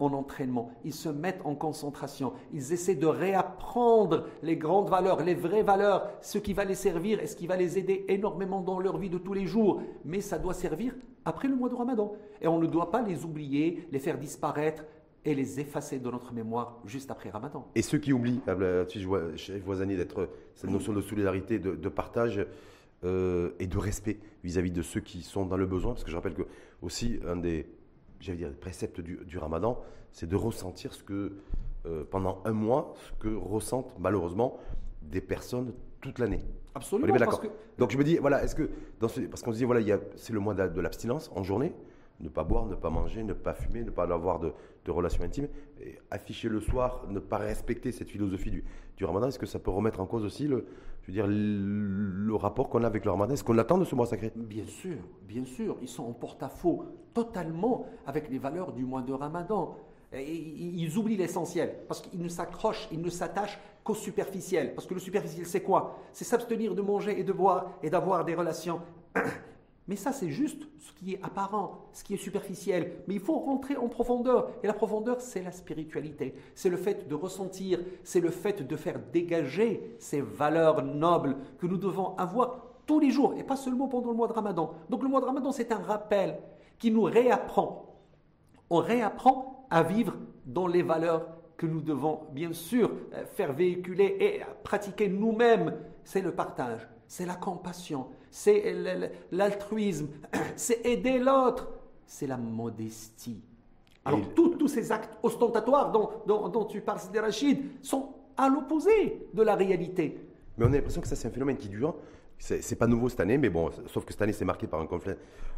[0.00, 5.34] en entraînement, ils se mettent en concentration, ils essaient de réapprendre les grandes valeurs, les
[5.34, 8.78] vraies valeurs, ce qui va les servir et ce qui va les aider énormément dans
[8.78, 9.82] leur vie de tous les jours.
[10.04, 12.12] Mais ça doit servir après le mois de Ramadan.
[12.40, 14.84] Et on ne doit pas les oublier, les faire disparaître,
[15.28, 17.68] et les effacer de notre mémoire juste après Ramadan.
[17.74, 19.20] Et ceux qui oublient, euh, je vois
[19.62, 22.44] Voisani, d'être cette notion de solidarité, de, partage
[23.04, 26.16] euh, et de respect vis-à-vis de ceux qui sont dans le besoin, parce que je
[26.16, 26.46] rappelle que
[26.80, 27.66] aussi un des
[28.20, 31.36] dire, préceptes du, Ramadan, c'est de ressentir ce que,
[31.84, 34.58] euh, pendant un mois, ce que ressentent malheureusement
[35.02, 36.40] des personnes toute l'année.
[36.74, 37.12] Absolument.
[37.12, 37.48] Que...
[37.76, 40.32] Donc je me dis, voilà, est-ce que, dans ce, parce qu'on se dit, voilà, c'est
[40.32, 41.74] le mois de l'abstinence en journée,
[42.20, 44.52] ne pas boire, ne pas manger, ne pas fumer, ne pas avoir de,
[44.90, 45.48] relations intimes,
[45.80, 48.64] et afficher le soir, ne pas respecter cette philosophie du,
[48.96, 50.66] du ramadan, est-ce que ça peut remettre en cause aussi le,
[51.02, 53.34] je veux dire, le, rapport qu'on a avec le ramadan?
[53.34, 54.32] Est-ce qu'on attend de ce mois sacré?
[54.36, 55.76] Bien sûr, bien sûr.
[55.80, 59.76] Ils sont en porte-à-faux totalement avec les valeurs du mois de ramadan.
[60.12, 64.74] ils oublient l'essentiel parce qu'ils ne s'accrochent, ils ne s'attachent qu'au superficiel.
[64.74, 65.98] Parce que le superficiel, c'est quoi?
[66.12, 68.80] C'est s'abstenir de manger et de boire et d'avoir des relations
[69.88, 72.92] mais ça, c'est juste ce qui est apparent, ce qui est superficiel.
[73.08, 74.50] Mais il faut rentrer en profondeur.
[74.62, 76.34] Et la profondeur, c'est la spiritualité.
[76.54, 81.66] C'est le fait de ressentir, c'est le fait de faire dégager ces valeurs nobles que
[81.66, 84.74] nous devons avoir tous les jours, et pas seulement pendant le mois de Ramadan.
[84.88, 86.38] Donc le mois de Ramadan, c'est un rappel
[86.78, 87.96] qui nous réapprend.
[88.70, 90.14] On réapprend à vivre
[90.46, 95.76] dans les valeurs que nous devons bien sûr euh, faire véhiculer et pratiquer nous-mêmes.
[96.04, 98.76] C'est le partage, c'est la compassion, c'est
[99.32, 100.08] l'altruisme,
[100.56, 101.68] c'est aider l'autre,
[102.06, 103.42] c'est la modestie.
[104.04, 109.54] Alors, tous ces actes ostentatoires dont, tu parles, des Rachid, sont à l'opposé de la
[109.54, 110.18] réalité.
[110.56, 111.94] Mais on a l'impression que ça, c'est un phénomène qui dure.
[112.38, 114.88] C'est pas nouveau cette année, mais bon, sauf que cette année, c'est marqué par un,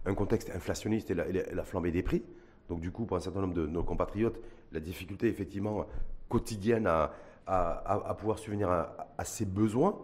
[0.06, 2.22] un, contexte inflationniste et la, flambée des prix.
[2.68, 4.40] Donc, du coup, pour un certain nombre de nos compatriotes,
[4.72, 5.86] la difficulté, effectivement,
[6.28, 7.12] quotidienne à,
[7.46, 9.96] à, pouvoir subvenir à, à, ses besoins.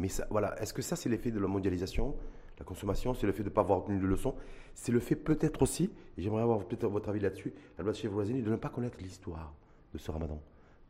[0.00, 2.16] Mais ça, voilà, est-ce que ça, c'est l'effet de la mondialisation
[2.60, 4.34] la consommation, c'est le fait de ne pas avoir obtenu de leçons?
[4.74, 7.96] C'est le fait peut-être aussi, et j'aimerais avoir peut-être votre avis là-dessus, la loi de
[7.96, 9.54] chez de ne pas connaître l'histoire
[9.92, 10.40] de ce ramadan.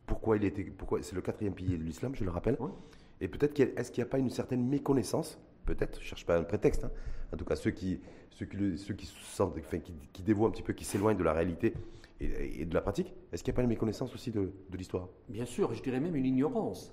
[0.05, 2.59] Pourquoi il était, pourquoi c'est le quatrième pilier de l'islam, je le rappelle.
[3.21, 6.37] Et peut-être est-ce qu'il n'y a pas une certaine méconnaissance, peut-être, je ne cherche pas
[6.37, 6.91] un prétexte, hein.
[7.33, 10.51] en tout cas ceux qui, ceux qui, ceux qui sentent, enfin, qui, qui, dévoient un
[10.51, 11.75] petit peu, qui s'éloignent de la réalité
[12.19, 15.09] et, de la pratique, est-ce qu'il n'y a pas une méconnaissance aussi de, de l'histoire?
[15.29, 16.93] Bien sûr, je dirais même une ignorance.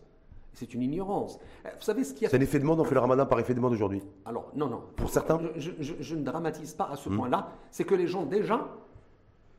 [0.58, 1.40] C'est une ignorance.
[1.68, 2.30] Euh, vous savez ce qui a...
[2.30, 4.52] C'est un effet de monde, on fait le ramadan par effet de monde aujourd'hui Alors,
[4.56, 4.82] non, non.
[4.96, 7.16] Pour certains je, ne dramatise pas à ce hmm.
[7.16, 7.52] point-là.
[7.70, 8.68] C'est que les gens, déjà,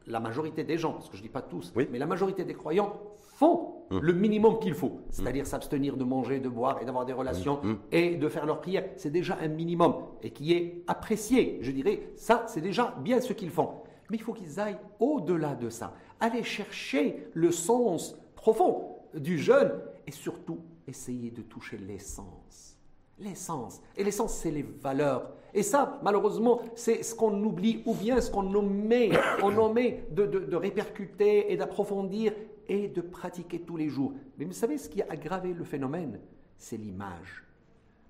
[0.09, 2.55] la majorité des gens, parce que je ne dis pas tous, mais la majorité des
[2.55, 3.01] croyants
[3.37, 4.01] font hmm.
[4.01, 4.99] le minimum qu'il faut.
[5.11, 5.47] C'est-à-dire hmm.
[5.47, 7.61] s'abstenir de manger, de boire et d'avoir des relations
[7.93, 8.85] et de faire leur prière.
[8.97, 11.61] C'est déjà un minimum et qui est apprécié.
[11.61, 13.71] Je dirais, ça, c'est déjà bien ce qu'ils font.
[14.11, 15.93] Mais il faut qu'ils aillent au-delà de ça.
[16.19, 19.71] Aller chercher le sens profond du jeûne
[20.09, 22.77] et surtout essayer de toucher l'essence.
[23.19, 23.81] L'essence.
[23.97, 25.31] Et l'essence, c'est les valeurs.
[25.53, 29.11] Et ça, malheureusement, c'est ce qu'on oublie ou bien ce qu'on omet,
[29.43, 32.33] on omet de, de, répercuter et d'approfondir
[32.69, 34.13] et de pratiquer tous les jours.
[34.37, 36.21] Mais vous savez ce qui a aggravé le phénomène
[36.57, 37.45] C'est l'image.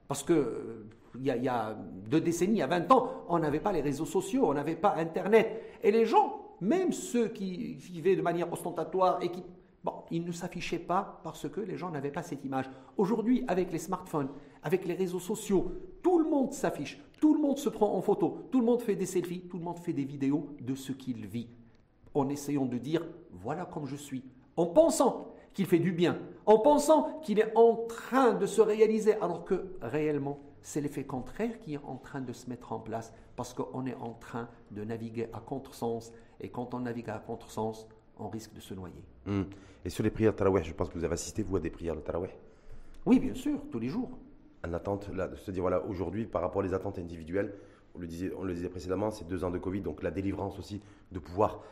[0.09, 1.77] Parce que euh, il y, y, a,
[2.11, 4.77] deux décennies, il y a 20 ans, on n'avait pas les réseaux sociaux, on n'avait
[4.77, 5.63] pas Internet.
[5.83, 9.43] Et les gens, même ceux qui vivaient de manière ostentatoire et qui
[10.11, 12.71] Il ne s'affichait pas parce que les gens n'avaient pas cette image.
[12.97, 14.29] Aujourd'hui, avec les smartphones,
[14.63, 15.73] avec les réseaux sociaux,
[16.03, 18.97] tout le monde s'affiche, tout le monde se prend en photo, tout le monde fait
[18.97, 21.49] des selfies, tout le monde fait des vidéos de ce qu'il vit,
[22.15, 24.25] en essayant de dire voilà comme je suis,
[24.57, 29.15] en pensant qu'il fait du bien, en pensant qu'il est en train de se réaliser,
[29.15, 33.13] alors que réellement, c'est l'effet contraire qui est en train de se mettre en place,
[33.37, 37.89] parce qu'on est en train de naviguer à contresens, et quand on navigue à contresens,
[38.19, 39.03] on risque de se noyer.
[39.27, 39.43] Hmm.
[39.85, 41.71] Et sur les prières de Taraweh, je pense que vous avez assisté, vous, à des
[41.71, 42.35] prières de Taraweh
[43.07, 44.19] Oui, bien sûr, tous les jours.
[44.65, 47.55] En attente, là, de se dire, voilà, aujourd'hui, par rapport aux attentes individuelles,
[47.95, 50.59] on le disait, on le disait précédemment, c'est deux ans de Covid, donc la délivrance
[50.59, 50.81] aussi,
[51.13, 51.63] de pouvoir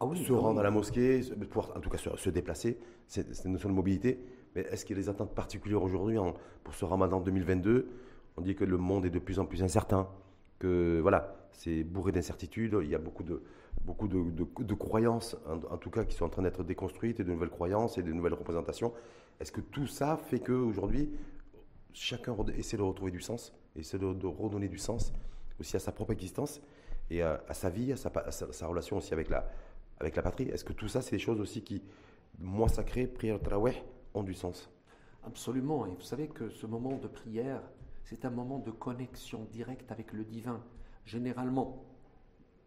[0.00, 3.44] ah se ah rendre à la mosquée, de pouvoir en tout cas se, déplacer, c'est
[3.44, 4.18] une notion de mobilité.
[4.54, 6.18] Mais est-ce qu'il y a des attentes particulières aujourd'hui
[6.64, 7.86] pour ce ramadan 2022
[8.36, 10.08] On dit que le monde est de plus en plus incertain,
[10.58, 13.42] que voilà, c'est bourré d'incertitudes, il y a beaucoup de,
[13.84, 17.50] beaucoup de, croyances, en, tout cas, qui sont en train d'être déconstruites, et de nouvelles
[17.50, 18.92] croyances et de nouvelles représentations.
[19.40, 21.10] Est-ce que tout ça fait qu'aujourd'hui,
[21.92, 25.12] chacun essaie de retrouver du sens, essaie de, redonner du sens
[25.58, 26.60] aussi à sa propre existence
[27.10, 29.42] et à, sa vie, à sa, relation aussi avec la,
[30.22, 30.48] patrie?
[30.48, 31.82] Est-ce que tout ça, c'est des choses aussi qui,
[32.38, 33.82] moi sacré, prière Taraweh,
[34.14, 34.70] ont du sens?
[35.24, 35.86] Absolument.
[35.86, 37.62] Et vous savez que ce moment de prière,
[38.04, 40.62] c'est un moment de connexion directe avec le divin.
[41.04, 41.84] Généralement,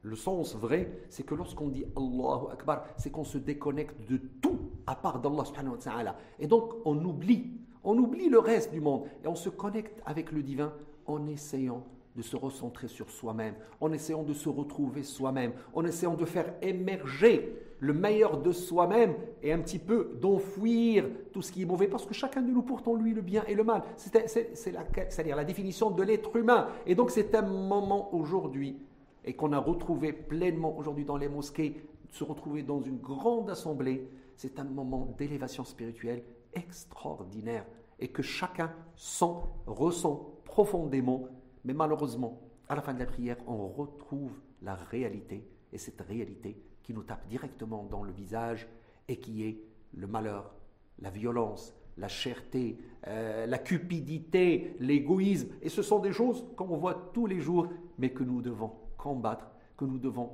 [0.04, 4.60] le sens vrai, c'est que lorsqu'on dit Allahu Akbar, c'est qu'on se déconnecte de tout
[4.86, 6.16] à part d'Allah.
[6.40, 7.52] Et donc on oublie,
[7.86, 10.74] on oublie le reste du monde et on se connecte avec le divin
[11.06, 11.86] en essayant
[12.18, 16.54] de se recentrer sur soi-même, en essayant de se retrouver soi-même, en essayant de faire
[16.62, 21.88] émerger le meilleur de soi-même et un petit peu d'enfouir tout ce qui est mauvais,
[21.88, 23.84] parce que chacun de nous porte en lui le bien et le mal.
[23.96, 26.68] C'est la, la définition de l'être humain.
[26.86, 28.78] Et donc c'est un moment aujourd'hui
[29.26, 31.82] et qu'on a retrouvé pleinement aujourd'hui dans les mosquées,
[32.12, 37.66] se retrouver dans une grande assemblée, c'est un moment d'élévation spirituelle extraordinaire
[38.00, 39.34] et que chacun sent,
[39.66, 41.28] ressent profondément.
[41.66, 46.58] Mais malheureusement, à la fin de la prière, on retrouve la réalité et cette réalité
[46.84, 48.68] qui nous tape directement dans le visage
[49.08, 49.58] et qui est
[49.94, 50.54] le malheur,
[51.00, 55.50] la violence, la cherté, euh, la cupidité, l'égoïsme.
[55.62, 58.72] Et ce sont des choses qu'on voit tous les jours, mais que nous devons
[59.04, 60.30] combattre, que nous devons,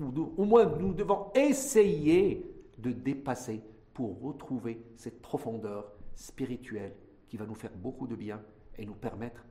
[0.00, 2.48] au moins nous devons essayer
[2.78, 3.60] de dépasser
[3.92, 6.94] pour retrouver cette profondeur spirituelle
[7.26, 8.40] qui va nous faire beaucoup de bien
[8.78, 9.44] et nous permettre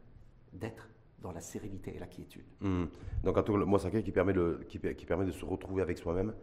[0.54, 0.90] d'être
[1.22, 2.46] dans la sérénité et la quiétude.
[2.62, 2.86] Mmh.
[3.24, 5.82] Donc, en tout cas, moi, c'est qui permet, de, qui, qui, permet de se retrouver
[5.82, 6.34] avec soi-même,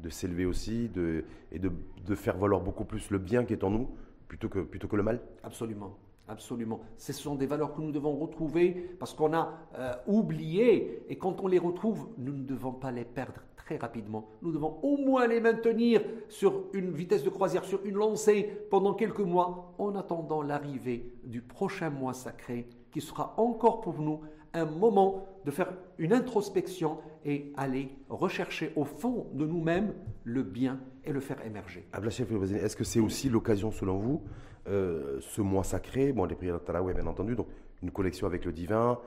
[0.00, 1.72] de s'élever aussi de, et de,
[2.06, 3.90] de, faire valoir beaucoup plus le bien qui est en nous
[4.28, 5.20] plutôt que, plutôt que le mal?
[5.42, 5.96] Absolument.
[6.28, 6.80] Absolument.
[6.96, 11.40] Ce sont des valeurs que nous devons retrouver parce qu'on a euh, oublié et quand
[11.40, 14.28] on les retrouve, nous ne devons pas les perdre très rapidement.
[14.42, 18.94] Nous devons au moins les maintenir sur une vitesse de croisière, sur une lancée pendant
[18.94, 24.20] quelques mois en attendant l'arrivée du prochain mois sacré qui sera encore pour nous
[24.56, 29.92] un moment de faire une introspection et aller rechercher au fond de nous-mêmes
[30.24, 31.86] le bien et le faire émerger.
[31.94, 34.22] Est-ce que c'est aussi l'occasion, selon vous,
[34.68, 37.46] euh, ce mois sacré, bon, les prières de Taraweh, bien entendu, donc
[37.82, 38.98] une collection avec le divin,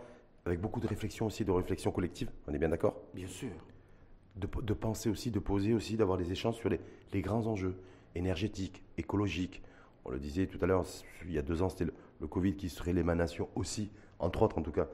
[0.45, 2.95] avec beaucoup de réflexion aussi, de réflexion collective, on est bien d'accord?
[3.13, 3.49] Bien sûr.
[4.35, 7.75] De, penser aussi, de poser aussi, d'avoir des échanges sur les, grands enjeux
[8.15, 9.62] énergétiques, écologiques.
[10.05, 10.85] On le disait tout à l'heure,
[11.25, 11.85] il y a deux ans, c'était
[12.21, 14.88] le, Covid qui serait l'émanation aussi, entre autres en tout cas,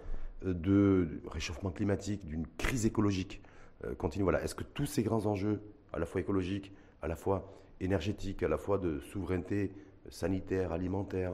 [0.54, 3.42] de, réchauffement climatique, d'une crise écologique
[3.84, 4.24] euh, continue.
[4.24, 4.44] Voilà.
[4.44, 5.62] Est-ce que tous ces grands enjeux,
[5.94, 9.72] à la fois écologiques, à la fois énergétiques, à la fois de souveraineté
[10.10, 11.34] sanitaire, alimentaire.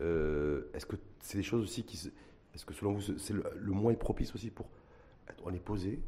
[0.00, 2.10] Euh, est-ce que c'est des choses aussi qui.
[2.54, 4.68] Est-ce que selon vous, c'est le, moins propice aussi pour.
[5.44, 6.00] On est posé,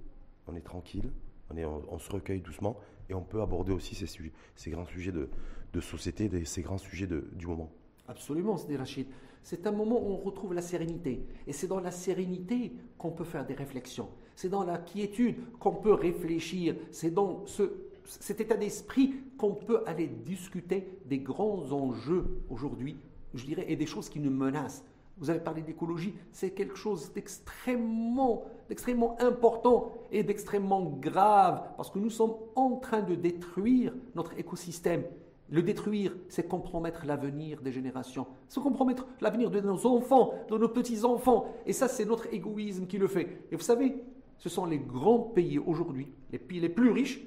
[0.46, 1.10] on est tranquille,
[1.50, 4.86] on, est, on, se recueille doucement et on peut aborder aussi ces, sujets, ces grands
[4.86, 7.70] sujets de, société, ces grands sujets du moment?
[8.08, 9.06] Absolument, c'est Rachid.
[9.42, 11.24] C'est un moment où on retrouve la sérénité.
[11.46, 14.08] Et c'est dans la sérénité qu'on peut faire des réflexions.
[14.36, 16.76] C'est dans la quiétude qu'on peut réfléchir.
[16.90, 22.96] C'est dans ce cet état d'esprit qu'on peut aller discuter des grands enjeux aujourd'hui,
[23.34, 24.84] je dirais, et des choses qui nous menacent.
[25.18, 31.98] Vous avez parlé d'écologie, c'est quelque chose d'extrêmement, d'extrêmement important et d'extrêmement grave, parce que
[31.98, 35.04] nous sommes en train de détruire notre écosystème.
[35.50, 40.68] Le détruire, c'est compromettre l'avenir des générations, c'est compromettre l'avenir de nos enfants, de nos
[40.68, 41.52] petits-enfants.
[41.66, 43.42] Et ça, c'est notre égoïsme qui le fait.
[43.50, 44.04] Et vous savez,
[44.38, 47.20] ce sont les grands pays aujourd'hui, les pays les plus riches,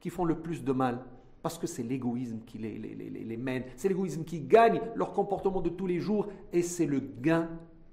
[0.00, 1.04] qui font le plus de mal
[1.42, 5.68] parce que c'est l'égoïsme qui les, les, mène, c'est l'égoïsme qui gagne leur comportement de
[5.68, 7.48] tous les jours et c'est le gain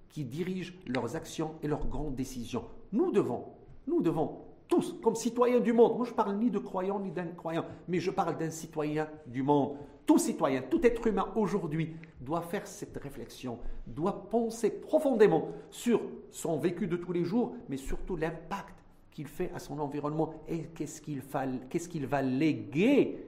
[0.09, 2.65] qui dirige leurs actions et leurs grandes décisions.
[2.91, 3.45] Nous devons,
[3.85, 7.65] nous devons tous, comme citoyens du monde, moi je parle ni de croyants ni d'incroyants,
[7.87, 9.75] mais je parle d'un citoyen du monde.
[10.05, 16.57] Tout citoyen, tout être humain aujourd'hui doit faire cette réflexion, doit penser profondément sur son
[16.57, 18.75] vécu de tous les jours, mais surtout l'impact
[19.11, 21.21] qu'il fait à son environnement et qu'est-ce qu'il
[21.69, 23.25] qu'est-ce qu'il va léguer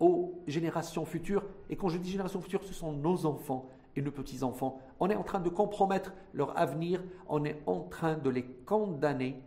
[0.00, 1.44] aux générations futures.
[1.70, 4.80] Et quand je dis générations futures, ce sont nos enfants et nos petits-enfants.
[5.00, 9.42] On est en train de compromettre leur avenir, on est en train de les condamner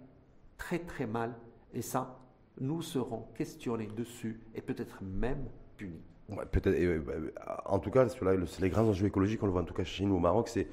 [0.59, 1.33] très très mal.
[1.73, 2.19] Et ça,
[2.59, 6.03] nous serons questionnés dessus et peut-être même punis.
[6.51, 7.31] peut-être, euh,
[7.65, 10.05] en tout cas, sur les grands enjeux écologiques, on le voit en tout cas chez
[10.05, 10.67] nous au Maroc, c'est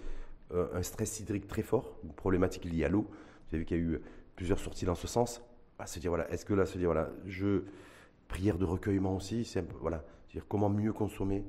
[0.52, 3.06] euh, un stress hydrique très fort, une problématique liée à l'eau.
[3.08, 4.00] Vous avez vu qu'il y a eu
[4.34, 5.40] plusieurs sorties dans ce sens.
[5.86, 7.62] Se dire, voilà, est-ce que là, se dire, voilà, je.
[8.28, 11.44] Prière de recueillement aussi, c'est voilà, dire comment mieux consommer,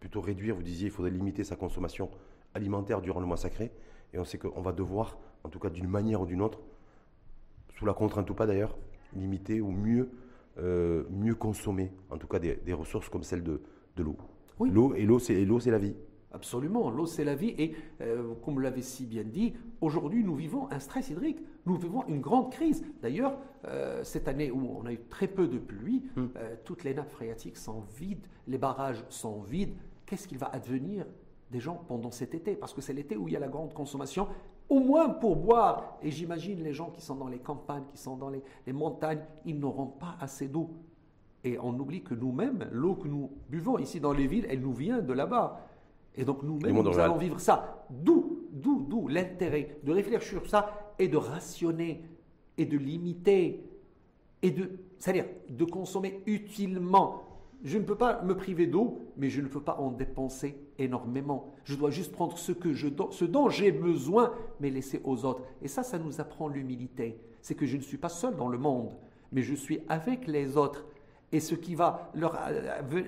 [0.00, 0.54] plutôt réduire.
[0.54, 2.10] Vous disiez, il faudrait limiter sa consommation
[2.54, 3.72] alimentaire durant le mois sacré.
[4.14, 6.60] Et on sait qu'on va devoir, en tout cas d'une manière ou d'une autre,
[7.76, 8.76] sous la contrainte ou pas d'ailleurs,
[9.14, 10.10] limiter ou mieux,
[10.58, 13.62] euh, mieux consommer, en tout cas des, ressources comme celle de,
[13.96, 14.16] de l'eau.
[14.58, 14.70] Oui.
[14.70, 15.94] L'eau et l'eau, c'est l'eau, c'est la vie.
[16.34, 20.34] Absolument, l'eau c'est la vie et euh, comme vous l'avez si bien dit, aujourd'hui nous
[20.34, 22.84] vivons un stress hydrique, nous vivons une grande crise.
[23.00, 26.26] D'ailleurs, euh, cette année où on a eu très peu de pluie, hmm.
[26.36, 29.74] euh, toutes les nappes phréatiques sont vides, les barrages sont vides.
[30.06, 31.06] Qu'est-ce qu'il va advenir
[31.52, 32.56] des gens pendant cet été?
[32.56, 34.26] Parce que c'est l'été où il y a la grande consommation,
[34.68, 35.98] au moins pour boire.
[36.02, 39.22] Et j'imagine les gens qui sont dans les campagnes, qui sont dans les, les montagnes,
[39.44, 40.70] ils n'auront pas assez d'eau.
[41.44, 44.72] Et on oublie que nous-mêmes, l'eau que nous buvons ici dans les villes, elle nous
[44.72, 45.60] vient de là-bas.
[46.16, 47.86] Et donc nous-mêmes, nous allons vivre ça.
[47.90, 52.02] D'où, d'où, d'où l'intérêt de réfléchir sur ça et de rationner
[52.56, 53.68] et de limiter
[54.42, 57.23] et de, c'est-à-dire de consommer utilement.
[57.64, 61.52] Je ne peux pas me priver d'eau, mais je ne peux pas en dépenser énormément.
[61.64, 65.42] Je dois juste prendre ce, que je, ce dont j'ai besoin, mais laisser aux autres.
[65.62, 67.18] Et ça, ça nous apprend l'humilité.
[67.40, 68.90] C'est que je ne suis pas seul dans le monde,
[69.32, 70.84] mais je suis avec les autres
[71.32, 72.38] et ce qui va leur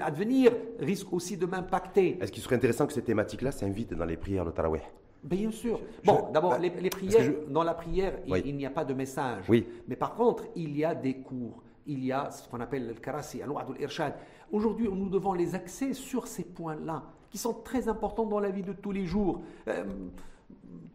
[0.01, 2.19] advenir risque aussi de m'impacter.
[2.21, 4.83] Est-ce qu'il serait intéressant que ces thématiques-là s'invitent dans les prières de Taraweh?
[5.23, 5.81] Bien sûr.
[6.05, 9.45] bon, d'abord, bah, les, prières, dans la prière, il, n'y a pas de message.
[9.49, 9.67] Oui.
[9.89, 11.63] Mais par contre, il y a des cours.
[11.87, 14.15] Il y a ce qu'on appelle le karasi, al irshad
[14.53, 18.63] Aujourd'hui, nous devons les axer sur ces points-là, qui sont très importants dans la vie
[18.63, 19.43] de tous les jours.
[19.69, 19.85] Euh,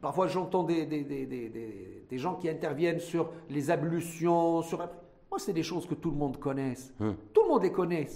[0.01, 4.79] parfois, j'entends des, des, des, des, gens qui interviennent sur les ablutions, sur
[5.31, 6.93] moi, c'est des choses que tout le monde connaisse.
[6.99, 7.15] Hum.
[7.33, 8.07] Tout le monde les connaît.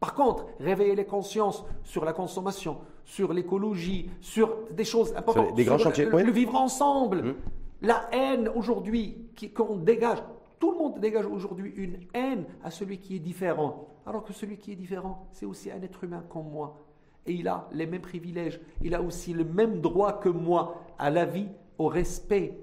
[0.00, 5.64] Par contre, réveiller les consciences sur la consommation, sur l'écologie, sur des choses importantes, des
[5.64, 7.34] grands chantiers, le, vivre ensemble, hum.
[7.80, 9.16] la haine aujourd'hui
[9.54, 10.18] qu'on dégage.
[10.58, 13.88] Tout le monde dégage aujourd'hui une haine à celui qui est différent.
[14.06, 16.78] Alors que celui qui est différent, c'est aussi un être humain comme moi.
[17.26, 18.60] et il a les mêmes privilèges.
[18.82, 21.48] Il a aussi le même droit que moi à la vie,
[21.78, 22.58] au respect,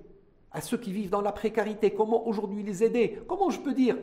[0.51, 1.91] à ceux qui vivent dans la précarité.
[1.91, 3.19] Comment aujourd'hui les aider?
[3.27, 3.97] Comment je peux dire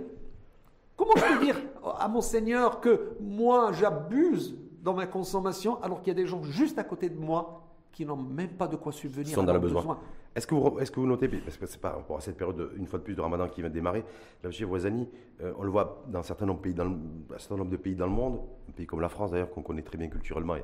[0.97, 1.57] Comment je peux dire
[1.99, 6.43] à mon Seigneur que moi j'abuse dans ma consommation alors qu'il y a des gens
[6.43, 7.63] juste à côté de moi
[7.93, 9.99] qui n'ont même pas de quoi subvenir sont dans le besoin.
[10.35, 12.71] Est-ce que, vous, est que vous notez, parce que c'est pas rapport à cette période,
[12.77, 14.05] une fois de plus, de Ramadan qui vient de démarrer,
[14.45, 15.09] là, chez Voisani,
[15.43, 16.91] euh, on le voit dans un certain, nombre de pays dans le,
[17.35, 19.63] un certain nombre de pays dans le monde, un pays comme la France d'ailleurs, qu'on
[19.63, 20.57] connaît très bien culturellement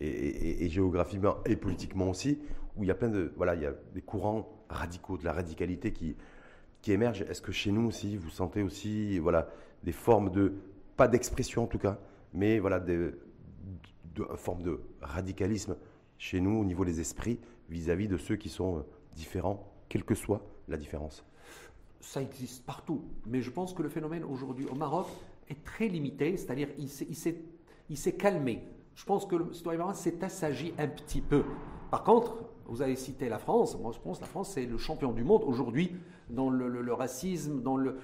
[0.00, 2.38] et, géographiquement et politiquement aussi,
[2.76, 5.32] où il y a plein de, voilà, il y a des courants radicaux, de la
[5.32, 6.16] radicalité qui,
[6.80, 7.22] qui émergent.
[7.22, 9.48] Est-ce que chez nous aussi, vous sentez aussi, voilà,
[9.82, 10.54] des formes de,
[10.96, 11.98] pas d'expression en tout cas,
[12.32, 14.26] mais voilà, des, de,
[14.62, 15.76] de radicalisme
[16.18, 17.38] chez nous au niveau des esprits
[17.68, 18.82] vis-à-vis de ceux qui sont euh,
[19.14, 21.24] différents, quelle que soit la différence
[22.00, 25.06] Ça existe partout, mais je pense que le phénomène aujourd'hui au Maroc
[25.48, 26.88] est très limité, c'est-à-dire il
[27.96, 28.62] s'est calmé.
[28.94, 31.44] Je pense que le citoyen s'est assagi un petit peu.
[31.90, 32.36] Par contre,
[32.70, 33.76] vous avez cité la France.
[33.78, 35.96] Moi, je pense que la France, c'est le champion du monde aujourd'hui
[36.30, 37.96] dans le, racisme, dans le,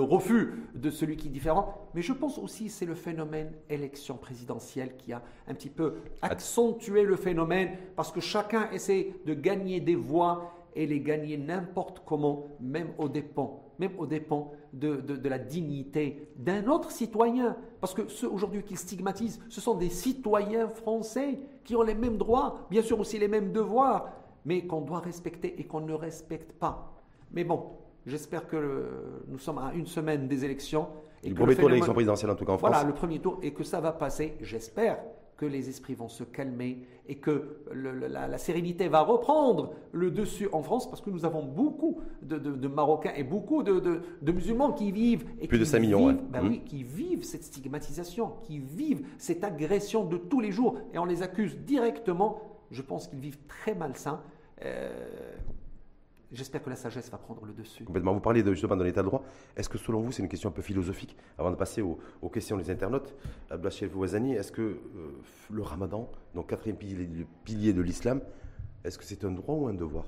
[0.00, 1.88] refus de celui qui est différent.
[1.94, 7.02] Mais je pense aussi c'est le phénomène élection présidentielle qui a un petit peu accentué
[7.02, 12.46] le phénomène parce que chacun essaie de gagner des voix et les gagner n'importe comment,
[12.60, 17.56] même aux dépens, même aux dépens de, la dignité d'un autre citoyen.
[17.80, 22.16] Parce que ceux aujourd'hui qui stigmatisent, ce sont des citoyens français qui ont les mêmes
[22.16, 24.08] droits, bien sûr aussi les mêmes devoirs,
[24.46, 26.92] mais qu'on doit respecter et qu'on ne respecte pas.
[27.32, 27.72] Mais bon,
[28.06, 28.88] j'espère que
[29.26, 30.86] nous sommes à une semaine des élections.
[31.24, 32.70] Et le premier tour de l'élection présidentielle, en tout cas en France.
[32.70, 34.98] Voilà, le premier tour, et que ça va passer, j'espère,
[35.36, 36.78] que les esprits vont se calmer
[37.08, 42.00] et que la, sérénité va reprendre le dessus en France parce que nous avons beaucoup
[42.22, 45.24] de, Marocains et beaucoup de, musulmans qui vivent.
[45.40, 50.04] Et Plus de 5 millions, ben oui, qui vivent cette stigmatisation, qui vivent cette agression
[50.04, 52.40] de tous les jours et on les accuse directement.
[52.70, 54.20] Je pense qu'ils vivent très malsains.
[54.64, 55.36] Euh,
[56.32, 57.84] J'espère que la sagesse va prendre le dessus.
[57.84, 58.12] Complètement.
[58.12, 59.22] Vous parlez de, justement de l'état de droit.
[59.56, 61.98] Est-ce que selon vous, c'est une question un peu philosophique Avant de passer aux,
[62.30, 63.14] questions des internautes,
[63.48, 64.78] Abdelachef Ouazani, est-ce que euh,
[65.50, 68.20] le ramadan, donc quatrième pilier, pilier de l'islam,
[68.84, 70.04] est-ce que c'est un droit ou un devoir?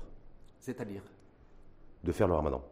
[0.59, 1.03] C'est-à-dire?
[2.03, 2.63] De faire le ramadan.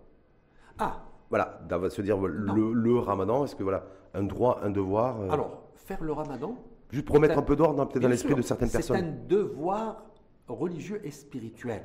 [0.78, 5.64] Ah Voilà, se dire le, ramadan, est-ce que voilà, un droit, un devoir euh, Alors,
[5.76, 6.56] faire le ramadan.
[6.92, 8.98] Juste pour mettre un peu d'ordre peut-être dans l'esprit de certaines personnes.
[8.98, 10.04] C'est un devoir
[10.48, 11.84] religieux et spirituel.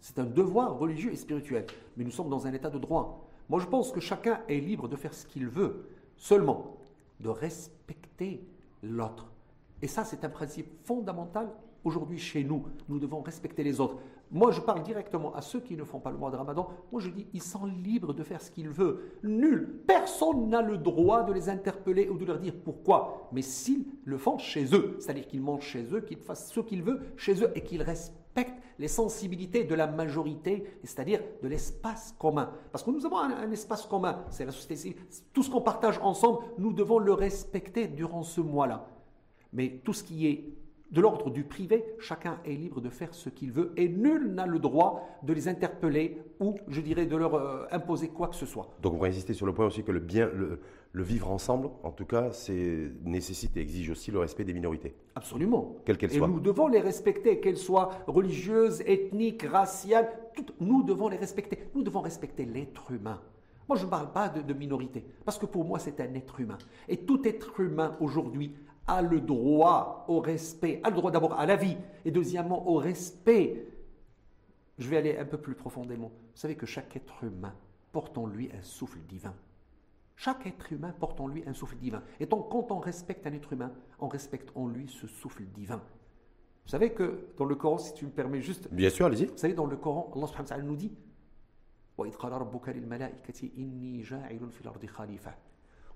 [0.00, 1.66] C'est un devoir religieux et spirituel.
[1.96, 3.28] Mais nous sommes dans un état de droit.
[3.48, 6.76] Moi, je pense que chacun est libre de faire ce qu'il veut, seulement
[7.20, 8.46] de respecter
[8.82, 9.26] l'autre.
[9.82, 11.50] Et ça, c'est un principe fondamental
[11.84, 12.64] aujourd'hui chez nous.
[12.88, 13.96] Nous devons respecter les autres.
[14.30, 16.68] Moi, je parle directement à ceux qui ne font pas le mois de Ramadan.
[16.92, 19.00] Moi, je dis, ils sont libres de faire ce qu'ils veulent.
[19.22, 23.28] Nul, personne n'a le droit de les interpeller ou de leur dire pourquoi.
[23.32, 26.82] Mais s'ils le font chez eux, c'est-à-dire qu'ils mangent chez eux, qu'ils fassent ce qu'ils
[26.82, 28.17] veulent chez eux et qu'ils respectent
[28.78, 32.52] les sensibilités de la majorité, c'est-à-dire de l'espace commun.
[32.70, 35.02] Parce que nous avons un, espace commun, c'est la société civile.
[35.32, 38.86] Tout ce qu'on partage ensemble, nous devons le respecter durant ce mois-là.
[39.52, 40.44] Mais tout ce qui est
[40.90, 44.46] de l'ordre du privé, chacun est libre de faire ce qu'il veut et nul n'a
[44.46, 48.46] le droit de les interpeller ou, je dirais, de leur euh, imposer quoi que ce
[48.46, 48.70] soit.
[48.80, 50.30] Donc on va sur le point aussi que le bien,
[50.94, 54.94] vivre ensemble, en tout cas, c'est nécessite et exige aussi le respect des minorités.
[55.14, 55.76] Absolument.
[55.84, 56.26] Quelles qu'elles soient.
[56.26, 61.58] Et nous devons les respecter, qu'elles soient religieuses, ethniques, raciales, toutes, nous devons les respecter.
[61.74, 63.20] Nous devons respecter l'être humain.
[63.68, 66.40] Moi, je ne parle pas de, de minorité, parce que pour moi, c'est un être
[66.40, 66.58] humain.
[66.88, 68.54] Et tout être humain aujourd'hui
[68.86, 72.76] a le droit au respect, a le droit d'abord à la vie et deuxièmement au
[72.76, 73.66] respect.
[74.78, 76.08] Je vais aller un peu plus profondément.
[76.08, 77.54] Vous savez que chaque être humain
[77.92, 79.34] porte en lui un souffle divin.
[80.17, 82.03] Chaque être humain porte en lui un souffle divin.
[82.19, 85.81] Et donc, quand on respecte un être humain, on respecte en lui ce souffle divin.
[86.65, 88.71] Vous savez que dans le Coran, si tu me permets juste.
[88.71, 89.25] Bien sûr, allez-y.
[89.25, 90.91] Vous savez, dans le Coran, Allah subhanahu wa ta'ala nous dit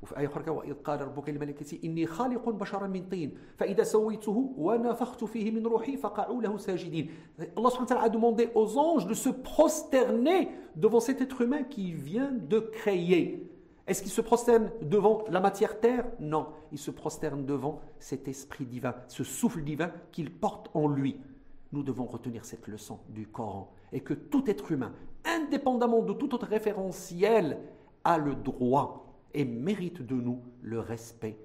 [0.02, 5.24] وفي آية أخرى وإذ قال ربك للملائكة إني خالق بشرا من طين فإذا سويته ونفخت
[5.24, 7.10] فيه من روحي فقعوا له ساجدين
[7.58, 12.32] Allah subhanahu a demandé aux anges de se prosterner devant cet être humain qui vient
[12.32, 13.50] de créer.
[13.93, 16.07] est-ce qu'il se prosterne devant la matière terre?
[16.19, 21.21] Non, il se prosterne devant cet esprit divin, ce souffle divin qu'il porte en lui.
[21.73, 24.95] Nous devons retenir cette leçon du Coran et que tout être humain,
[25.27, 27.59] indépendamment de tout autre référentiel,
[28.03, 31.37] a le droit et mérite de nous le respect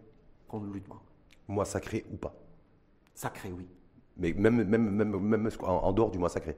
[0.48, 1.00] qu'on lui demande.
[1.50, 2.34] Mois sacré ou pas?
[3.14, 3.68] Sacré, oui.
[4.16, 6.56] Mais même, même, même, même en, dehors du mois sacré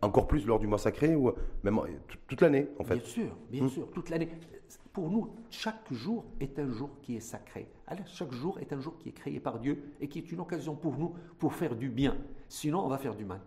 [0.00, 1.30] Encore plus lors du mois sacré ou
[1.62, 1.78] même
[2.26, 2.94] toute l'année en fait?
[2.94, 4.30] Bien sûr, bien sûr, toute l'année.
[4.92, 7.68] Pour nous, chaque jour est un jour qui est sacré.
[7.86, 10.40] Alors, chaque jour est un jour qui est créé par Dieu et qui est une
[10.40, 12.16] occasion pour nous pour faire du bien.
[12.48, 13.40] Sinon, on va faire du mal.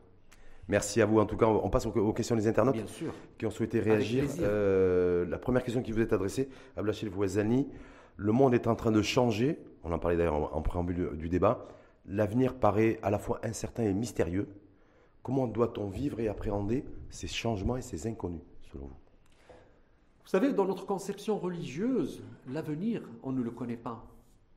[0.70, 1.20] Merci à vous.
[1.20, 3.14] En tout cas, on passe aux, questions des internautes Bien sûr.
[3.38, 4.24] qui ont souhaité réagir.
[4.40, 7.68] Euh, la première question qui vous est adressée, Ablachil Voisani,
[8.16, 9.60] le monde est en train de changer.
[9.84, 11.68] On en parlait d'ailleurs en, préambule du débat.
[12.06, 14.48] L'avenir paraît à la fois incertain et mystérieux.
[15.22, 18.42] Comment doit-on vivre et appréhender ces changements et ces inconnus,
[18.72, 19.03] selon vous?
[20.24, 24.06] Vous savez, dans notre conception religieuse, l'avenir, on ne le connaît pas.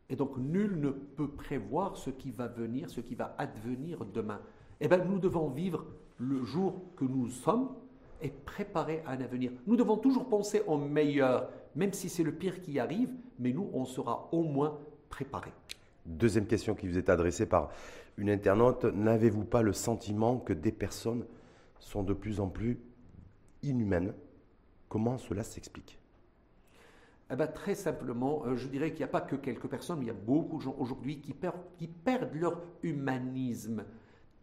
[0.08, 4.40] Et donc, nul ne peut prévoir ce qui va venir, ce qui va advenir demain
[4.80, 5.84] eh bien, nous devons vivre
[6.18, 7.70] le jour que nous sommes
[8.22, 9.52] et préparer un avenir.
[9.66, 13.70] Nous devons toujours penser au meilleur, même si c'est le pire qui arrive, mais nous,
[13.72, 15.52] on sera au moins préparés.
[16.04, 17.70] Deuxième question qui vous est adressée par
[18.16, 18.84] une internaute.
[18.84, 21.24] N'avez-vous pas le sentiment que des personnes
[21.78, 22.78] sont de plus en plus
[23.62, 24.14] inhumaines?
[24.88, 25.98] Comment cela s'explique
[27.28, 30.04] eh bien, très simplement, euh, je dirais qu'il n'y a pas que quelques personnes, mais
[30.04, 31.34] il y a beaucoup de gens aujourd'hui qui,
[31.76, 33.84] qui perdent leur humanisme.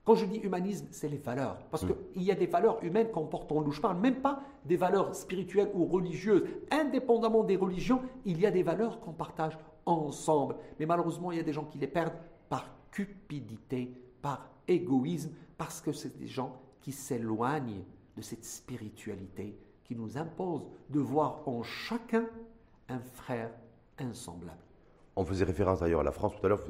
[0.03, 1.59] Quand je dis humanisme, c'est les valeurs.
[1.71, 1.93] Parce mm.
[2.13, 3.71] qu'il y a des valeurs humaines qu'on porte en nous.
[3.71, 6.43] Je ne parle même pas des valeurs spirituelles ou religieuses.
[6.71, 10.57] Indépendamment des religions, il y a des valeurs qu'on partage ensemble.
[10.77, 12.17] Mais malheureusement, il y a des gens qui les perdent
[12.49, 17.85] par cupidité, par égoïsme, parce que c'est des gens qui s'éloignent
[18.17, 22.25] de cette spiritualité qui nous impose de voir en chacun
[22.89, 23.51] un frère
[23.99, 24.57] insemblable.
[25.15, 26.63] On faisait référence d'ailleurs à la France tout à l'heure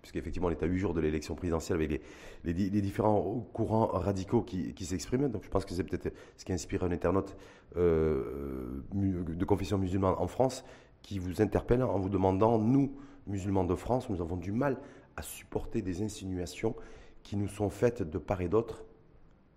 [0.00, 2.02] puisqu'effectivement on est à huit jours de l'élection présidentielle avec
[2.44, 5.28] les, différents courants radicaux qui, s'expriment.
[5.28, 7.36] Donc je pense que c'est peut-être ce qui inspire un internaute
[7.76, 10.64] euh, de confession musulmane en France
[11.02, 12.92] qui vous interpelle en vous demandant, nous,
[13.26, 14.78] musulmans de France, nous avons du mal
[15.16, 16.74] à supporter des insinuations
[17.22, 18.84] qui nous sont faites de part et d'autre.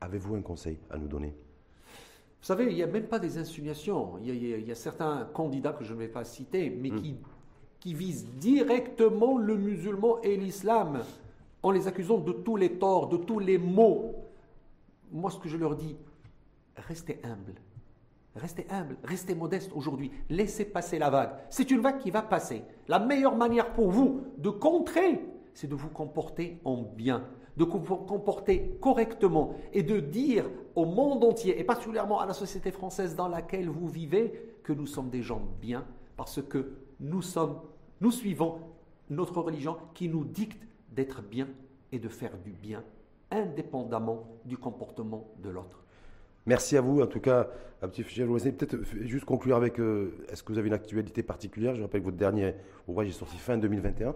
[0.01, 1.36] Avez-vous un conseil à nous donner?
[2.42, 4.18] Vous savez, il n'y a même pas des insinuations.
[4.24, 7.02] Il y, a, certains candidats que je ne vais pas citer, mais hmm.
[7.02, 7.16] qui
[7.82, 11.02] qui visent directement le musulman et l'islam
[11.64, 14.16] en les accusant de tous les torts, de tous les maux.
[15.12, 15.98] Moi, ce que je leur dis,
[16.78, 17.56] restez humble.
[18.36, 20.12] Restez humble, restez modeste aujourd'hui.
[20.30, 21.32] Laissez passer la vague.
[21.50, 22.64] C'est une vague qui va passer.
[22.88, 25.20] La meilleure manière pour vous de contrer,
[25.54, 27.26] c'est de vous comporter en bien,
[27.58, 30.45] de comporter correctement et de dire
[30.76, 34.88] au monde entier, et particulièrement à la société française dans laquelle vous vivez, que nous
[34.88, 35.86] sommes des gens bien,
[36.16, 37.60] parce que nous sommes,
[37.99, 38.60] nous suivons
[39.10, 41.47] notre religion qui nous dicte d'être bien
[41.91, 42.84] et de faire du bien,
[43.32, 45.84] indépendamment du comportement de l'autre.
[46.45, 47.02] Merci à vous.
[47.02, 47.47] En tout cas,
[47.82, 51.76] un petit peut-être juste conclure avec euh, est-ce que vous avez une actualité particulière?
[51.76, 52.56] Je rappelle que votre dernier
[52.88, 54.16] ouvrage est sorti fin 2021,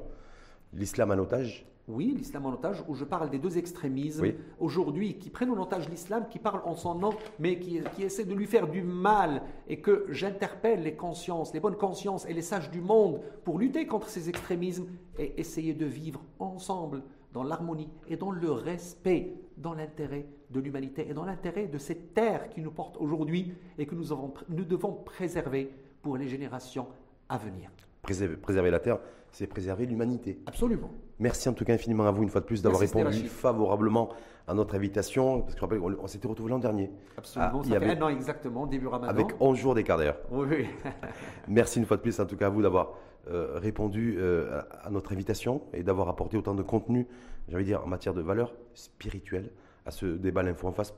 [0.75, 1.65] L'islam en otage.
[1.87, 5.87] Oui, l'islam en otage, où je parle des deux extrémismes aujourd'hui qui prennent en otage
[5.87, 9.43] l'islam, qui parlent en son nom, mais qui, qui, essaient de lui faire du mal,
[9.67, 13.85] et que j'interpelle les consciences, les bonnes consciences et les sages du monde pour lutter
[13.85, 14.87] contre ces extrémismes
[15.19, 17.03] et essayer de vivre ensemble
[17.33, 22.13] dans l'harmonie et dans le respect, dans l'intérêt de l'humanité et dans l'intérêt de cette
[22.13, 25.69] terre qui nous porte aujourd'hui et que nous, avons, nous devons préserver
[26.01, 26.87] pour les générations
[27.29, 27.69] à venir.
[28.01, 28.99] préserver la terre,
[29.35, 30.39] c'est préserver l'humanité.
[30.45, 30.89] Absolument.
[31.19, 34.09] Merci en tout cas infiniment à vous une fois de plus d'avoir répondu favorablement
[34.47, 35.41] à notre invitation.
[35.41, 36.89] Parce que je rappelle, on, s'était retrouvé l'an dernier.
[37.17, 39.09] Absolument, ah, ça fait un an exactement, début Ramadan.
[39.09, 40.19] Avec 11 jours d'écart d'ailleurs.
[40.31, 40.67] Oui.
[41.49, 42.93] Merci une fois de plus en tout cas à vous d'avoir
[43.29, 47.05] euh, répondu euh, à notre invitation et d'avoir apporté autant de contenu,
[47.49, 49.51] de dire, en matière de valeurs spirituelles
[49.85, 50.93] à ce débat L'Info en face.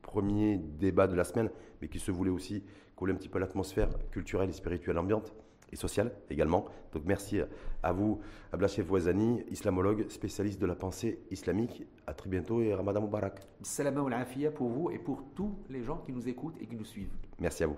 [0.00, 1.50] Premier débat de la semaine,
[1.82, 2.64] mais qui se voulait aussi
[2.96, 5.34] coller un petit peu l'atmosphère culturelle et spirituelle ambiante
[5.72, 6.66] et sociale également.
[6.92, 7.40] Donc merci
[7.82, 8.20] à vous,
[8.52, 11.84] Ablachev Wazani, islamologue, spécialiste de la pensée islamique.
[12.06, 13.40] À très bientôt et Ramadan Moubarak.
[13.62, 16.84] Salam al pour vous et pour tous les gens qui nous écoutent et qui nous
[16.84, 17.12] suivent.
[17.40, 17.76] Merci à vous.